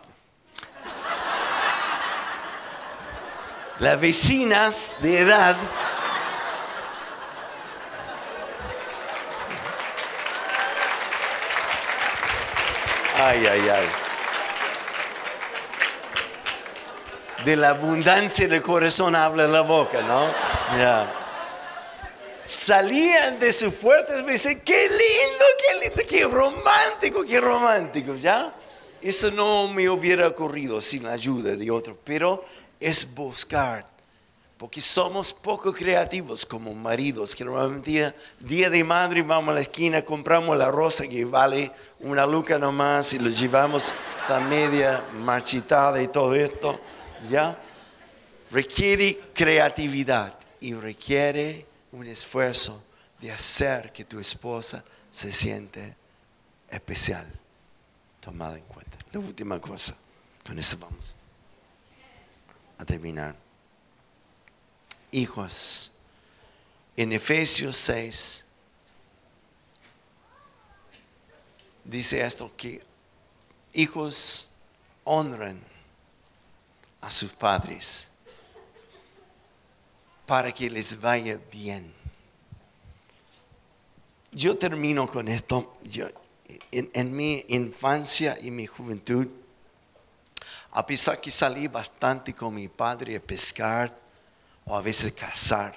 [3.80, 5.56] las vecinas de edad
[13.18, 13.88] Ay, ay, ay.
[17.46, 20.28] De la abundancia del corazón habla la boca, ¿no?
[20.78, 21.12] Ya.
[22.46, 28.16] Salían de sus puertas y me dicen, qué lindo, qué lindo, qué romántico, qué romántico,
[28.16, 28.54] ¿ya?
[29.02, 32.44] Eso no me hubiera ocurrido sin la ayuda de otros, pero
[32.86, 33.84] es buscar.
[34.58, 39.62] Porque somos poco creativos como maridos, que normalmente día, día de madre vamos a la
[39.62, 43.94] esquina, compramos la rosa que vale una luca nomás y lo llevamos
[44.30, 46.80] la media marchitada y todo esto,
[47.30, 47.60] ¿ya?
[48.52, 52.82] Requiere creatividad y requiere un esfuerzo
[53.20, 55.98] de hacer que tu esposa se siente
[56.70, 57.26] especial,
[58.22, 58.98] tomada en cuenta.
[59.12, 59.96] La última cosa,
[60.46, 61.15] con eso vamos
[62.78, 63.36] a terminar.
[65.12, 65.92] Hijos,
[66.98, 68.46] en Efesios 6
[71.84, 72.82] dice esto que
[73.74, 74.54] hijos
[75.04, 75.62] honran
[77.02, 78.12] a sus padres
[80.26, 81.94] para que les vaya bien.
[84.32, 85.78] Yo termino con esto.
[85.84, 86.08] Yo,
[86.72, 89.28] en mi infancia y mi juventud,
[90.76, 93.98] a pesar que salí bastante con mi padre a pescar
[94.66, 95.74] o a veces cazar.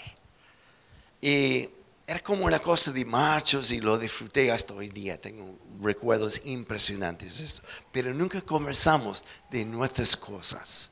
[1.20, 1.68] Y
[2.04, 5.16] era como una cosa de machos y lo disfruté hasta hoy día.
[5.16, 7.62] Tengo recuerdos impresionantes de esto.
[7.92, 10.90] Pero nunca conversamos de nuestras cosas.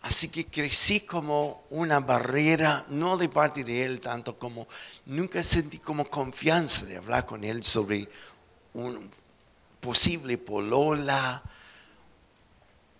[0.00, 4.66] Así que crecí como una barrera, no de parte de él tanto como
[5.04, 8.08] nunca sentí como confianza de hablar con él sobre
[8.72, 9.10] un
[9.80, 11.42] posible polola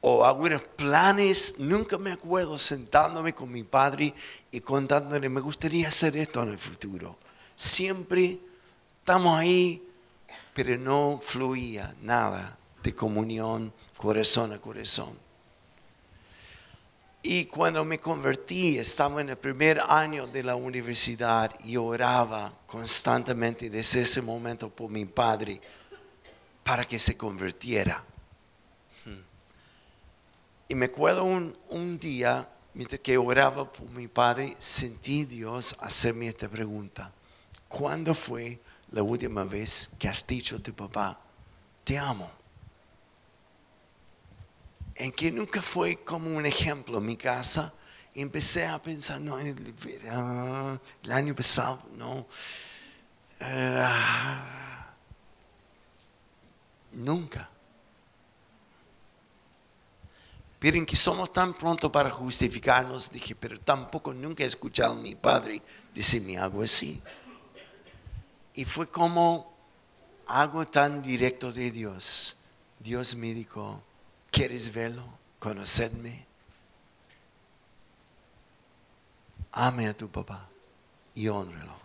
[0.07, 1.59] o algunos planes.
[1.61, 4.13] Nunca me acuerdo sentándome con mi padre
[4.53, 7.17] y contándole, me gustaría hacer esto en el futuro.
[7.57, 8.39] Siempre
[8.99, 9.83] estamos ahí,
[10.53, 15.19] pero no fluía nada de comunión corazón a corazón.
[17.23, 23.71] Y cuando me convertí, estaba en el primer año de la universidad y oraba constantemente
[23.71, 25.63] desde ese momento por mi padre
[26.63, 28.05] para que se convirtiera.
[30.69, 36.29] Y me acuerdo un, un día, mientras que oraba por mi padre, sentí Dios hacerme
[36.29, 37.13] esta pregunta.
[37.69, 38.61] ¿Cuándo fue
[38.93, 41.21] la última vez que has dicho a tu papá,
[41.85, 42.31] te amo?
[44.95, 47.73] en que nunca fue como un ejemplo en mi casa.
[48.15, 49.75] empecé a pensar, no, el,
[51.11, 52.27] año pasado, no.
[56.93, 57.51] nunca.
[60.65, 65.15] Miren que somos tan pronto para justificarnos, dije, pero tampoco nunca he escuchado a mi
[65.15, 65.61] padre
[65.95, 67.03] decirme algo así.
[68.55, 69.55] Y fue como
[70.27, 72.45] algo tan directo de Dios.
[72.81, 73.83] Dios me dijo,
[74.31, 75.05] ¿Quieres verlo?
[75.39, 76.25] Conocerme.
[79.53, 80.49] Ame a tu papá
[81.15, 81.77] y honrelo.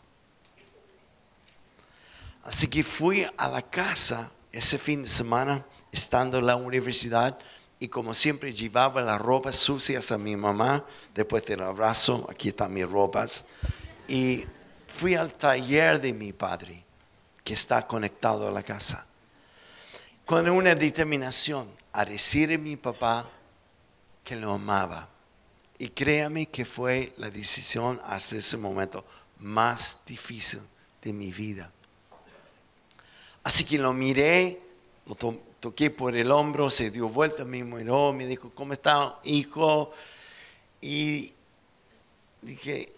[2.46, 7.38] Así que fui a la casa ese fin de semana, estando en la universidad,
[7.80, 12.74] y como siempre llevaba las ropas sucias a mi mamá, después del abrazo, aquí están
[12.74, 13.46] mis ropas,
[14.08, 14.44] y
[14.88, 16.84] fui al taller de mi padre,
[17.44, 19.08] que está conectado a la casa,
[20.26, 23.30] con una determinación a decir a mi papá
[24.24, 25.08] que lo amaba.
[25.78, 29.06] Y créame que fue la decisión hasta ese momento
[29.40, 30.60] más difícil
[31.02, 31.72] de mi vida.
[33.44, 34.62] Así que lo miré,
[35.06, 35.16] lo
[35.60, 39.92] toqué por el hombro, se dio vuelta, me miró, me dijo, ¿cómo está, hijo?
[40.82, 41.34] Y
[42.42, 42.90] dije,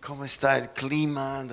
[0.00, 1.46] cómo está el clima,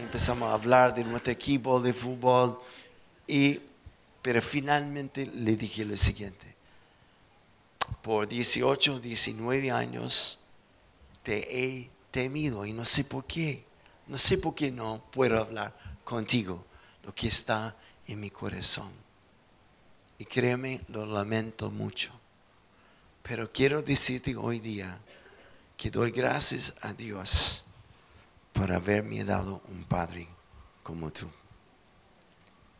[0.00, 2.58] empezamos a hablar de nuestro equipo de fútbol,
[3.26, 3.60] y,
[4.22, 6.54] pero finalmente le dije lo siguiente,
[8.00, 10.46] por 18, 19 años
[11.22, 13.64] te he temido y no sé por qué,
[14.06, 15.74] no sé por qué no puedo hablar
[16.04, 16.64] contigo
[17.04, 17.76] lo que está
[18.06, 18.90] en mi corazón.
[20.18, 22.12] Y créeme, lo lamento mucho.
[23.22, 24.98] Pero quiero decirte hoy día,
[25.76, 27.64] que doy gracias a Dios
[28.52, 30.28] por haberme dado un padre
[30.82, 31.28] como tú.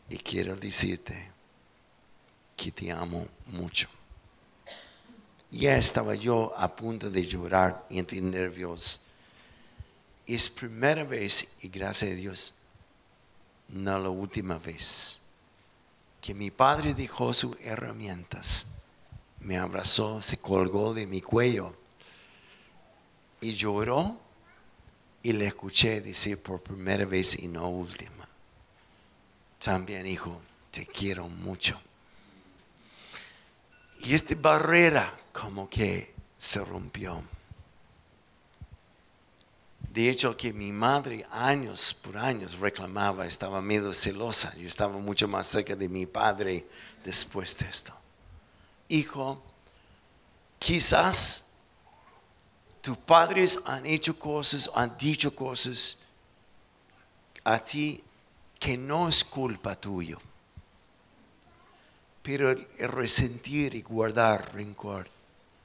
[0.08, 1.30] Y quiero decirte
[2.56, 3.88] que te amo mucho.
[5.50, 9.00] Ya estaba yo a punto de llorar entre nervios.
[10.26, 12.61] Es primera vez, y gracias a Dios,
[13.72, 15.22] no la última vez,
[16.20, 18.68] que mi padre dejó sus herramientas,
[19.40, 21.74] me abrazó, se colgó de mi cuello
[23.40, 24.20] y lloró
[25.22, 28.28] y le escuché decir por primera vez y no última.
[29.58, 31.80] También, hijo, te quiero mucho.
[34.00, 37.22] Y esta barrera como que se rompió.
[39.93, 44.57] De hecho, que mi madre años por años reclamaba, estaba medio celosa.
[44.57, 46.66] Yo estaba mucho más cerca de mi padre
[47.05, 47.93] después de esto.
[48.88, 49.43] Hijo,
[50.59, 51.51] quizás
[52.80, 55.99] tus padres han hecho cosas, han dicho cosas
[57.45, 58.03] a ti
[58.59, 60.16] que no es culpa tuya.
[62.22, 65.07] Pero el, resentir y guardar rencor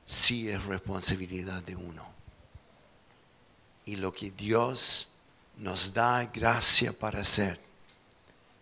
[0.04, 2.17] sí es responsabilidad de uno.
[3.88, 5.14] Y lo que Dios
[5.56, 7.58] nos da gracia para hacer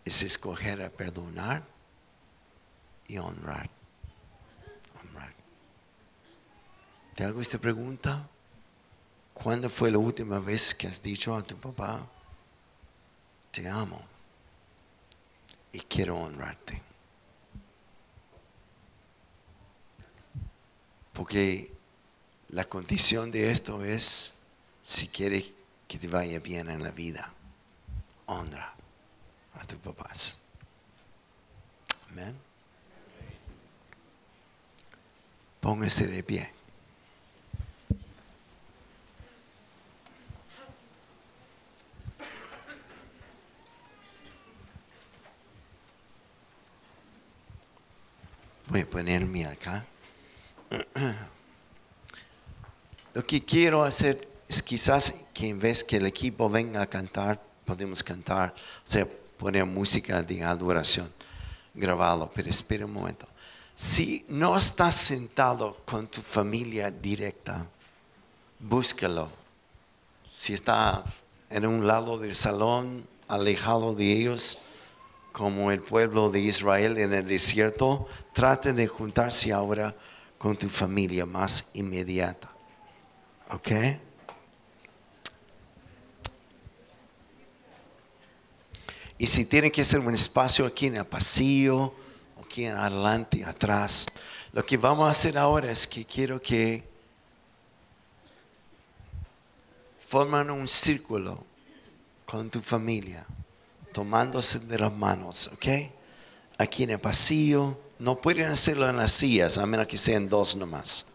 [0.06, 1.64] es escoger a perdonar
[3.08, 3.68] y honrar.
[5.02, 5.34] honrar.
[7.16, 8.30] ¿Te hago esta pregunta?
[9.34, 12.08] ¿Cuándo fue la última vez que has dicho a tu papá,
[13.50, 14.00] te amo
[15.74, 16.84] y quiero honrarte?
[21.14, 21.74] Porque
[22.50, 24.45] la condición de esto es,
[24.86, 25.46] si quieres
[25.88, 27.34] que te vaya bien en la vida,
[28.28, 28.72] honra
[29.56, 30.42] a tus papás.
[32.12, 32.36] Amén.
[35.60, 36.52] Póngase de pie.
[48.68, 49.84] Voy a ponerme acá.
[53.16, 57.42] Lo que quiero hacer es quizás que en vez que el equipo venga a cantar,
[57.66, 61.12] podemos cantar, o sea, poner música de adoración
[61.74, 63.28] grabado, pero espera un momento.
[63.76, 67.66] Si no estás sentado con tu familia directa,
[68.60, 69.30] búscalo.
[70.32, 71.04] Si está
[71.50, 74.60] en un lado del salón, alejado de ellos,
[75.32, 79.94] como el pueblo de Israel en el desierto, trate de juntarse ahora
[80.38, 82.50] con tu familia más inmediata.
[83.52, 83.72] ¿Ok?
[89.18, 91.94] Y si tiene que ser un espacio aquí en el pasillo,
[92.44, 94.08] aquí en adelante, atrás,
[94.52, 96.84] lo que vamos a hacer ahora es que quiero que
[100.06, 101.44] forman un círculo
[102.26, 103.26] con tu familia,
[103.94, 105.68] tomándose de las manos, ¿ok?
[106.58, 110.56] Aquí en el pasillo, no pueden hacerlo en las sillas, a menos que sean dos
[110.56, 111.06] nomás.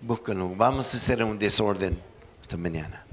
[0.00, 2.00] Búsquenlo, vamos a hacer un desorden
[2.42, 3.05] esta mañana.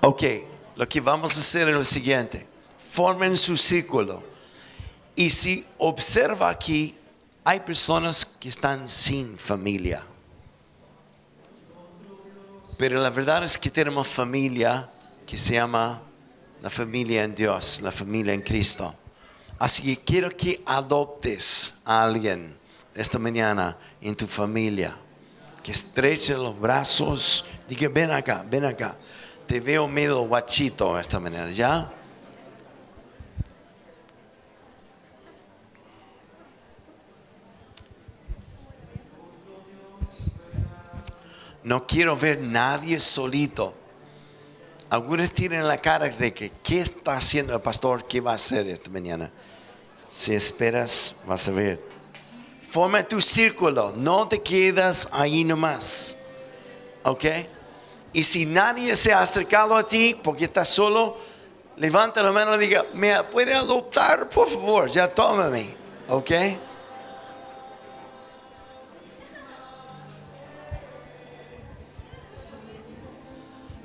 [0.00, 0.22] Ok,
[0.76, 2.46] lo que vamos a hacer es lo siguiente.
[2.90, 4.22] Formen su círculo.
[5.14, 6.94] Y si observa aquí,
[7.44, 10.02] hay personas que están sin familia.
[12.76, 14.86] Pero la verdad es que tenemos familia
[15.26, 16.02] que se llama
[16.60, 18.94] la familia en Dios, la familia en Cristo.
[19.58, 22.56] Así que quiero que adoptes a alguien
[22.94, 24.96] esta mañana en tu familia.
[25.62, 27.46] Que estreche los brazos.
[27.68, 28.96] Diga, ven acá, ven acá.
[29.46, 31.92] Te veo medio guachito esta mañana, ¿ya?
[41.62, 43.74] No quiero ver nadie solito.
[44.88, 48.06] Algunos tienen la cara de que, ¿qué está haciendo el pastor?
[48.06, 49.32] ¿Qué va a hacer esta mañana?
[50.08, 51.82] Si esperas, vas a ver.
[52.68, 56.18] Forma tu círculo, no te quedas ahí nomás.
[57.02, 57.24] ¿Ok?
[58.16, 61.18] Y si nadie se ha acercado a ti porque estás solo,
[61.76, 64.88] levanta la mano y diga, ¿me puede adoptar, por favor?
[64.88, 65.76] Ya tómame.
[66.08, 66.30] ¿Ok?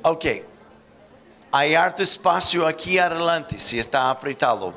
[0.01, 0.25] Ok.
[1.51, 4.73] Hay harto espacio aquí adelante si está apretado.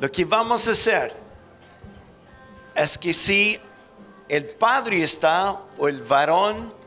[0.00, 1.14] Lo que vamos a hacer
[2.74, 3.60] es que si
[4.28, 6.79] el padre está o el varón,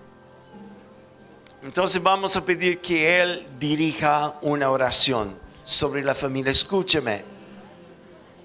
[1.64, 6.52] entonces vamos a pedir que él dirija una oración sobre la familia.
[6.52, 7.24] Escúcheme.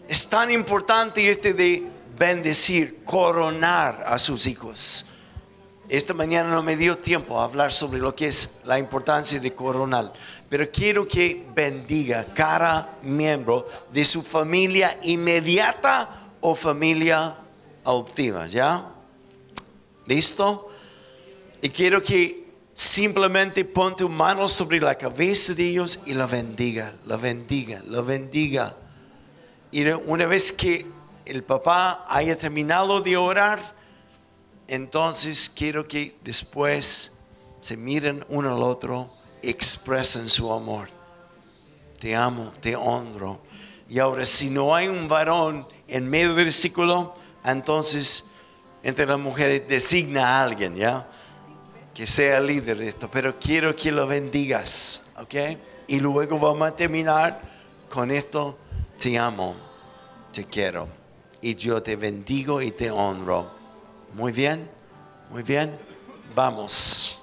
[0.07, 5.07] Es tan importante este de bendecir, coronar a sus hijos.
[5.89, 9.55] Esta mañana no me dio tiempo a hablar sobre lo que es la importancia de
[9.55, 10.13] coronar,
[10.49, 17.37] pero quiero que bendiga cada miembro de su familia inmediata o familia
[17.85, 18.93] adoptiva, ¿ya?
[20.07, 20.71] ¿Listo?
[21.63, 22.48] Y quiero que
[22.79, 28.03] simplemente pon tu mano sobre la cabeza de ellos y la bendiga, la bendiga, la
[28.03, 28.77] bendiga.
[29.73, 30.87] Y una vez que
[31.25, 33.75] el papá haya terminado de orar,
[34.69, 37.19] entonces quiero que después
[37.61, 39.11] se miren uno al otro,
[39.43, 40.89] expresen su amor.
[41.99, 43.41] Te amo, te honro.
[43.89, 48.31] Y ahora si no hay un varón en medio del círculo, entonces
[48.85, 51.09] entre las mujeres designa a alguien, ¿ya?
[51.99, 53.11] Que sea líder de esto.
[53.11, 55.35] Pero quiero que lo bendigas, ¿ok?
[55.89, 57.41] Y luego vamos a terminar
[57.91, 58.57] con esto.
[58.97, 59.57] Te amo,
[60.33, 60.87] te quiero.
[61.41, 63.51] Y yo te bendigo y te honro.
[64.13, 64.71] Muy bien,
[65.29, 65.77] muy bien.
[66.37, 67.21] Vamos.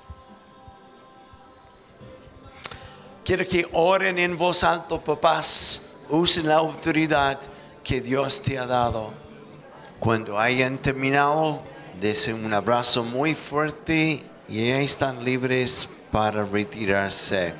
[3.23, 5.91] Quiero que oren en voz alta, papás.
[6.09, 7.39] Usen la autoridad
[7.81, 9.13] que Dios te ha dado.
[10.01, 11.61] Cuando hayan terminado,
[12.01, 17.53] desen un abrazo muy fuerte y están libres para retirarse.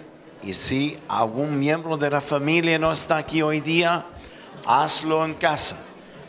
[0.44, 4.06] Y si algún miembro de la familia no está aquí hoy día,
[4.66, 5.78] hazlo en casa.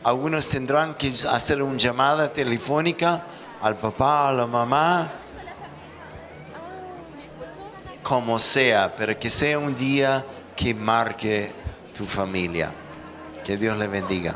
[0.03, 3.25] Algunos tendrán que hacer una llamada telefónica
[3.61, 5.13] al papá, a la mamá,
[8.03, 11.53] como sea, pero que sea un día que marque
[11.97, 12.73] tu familia.
[13.45, 14.35] Que Dios le bendiga.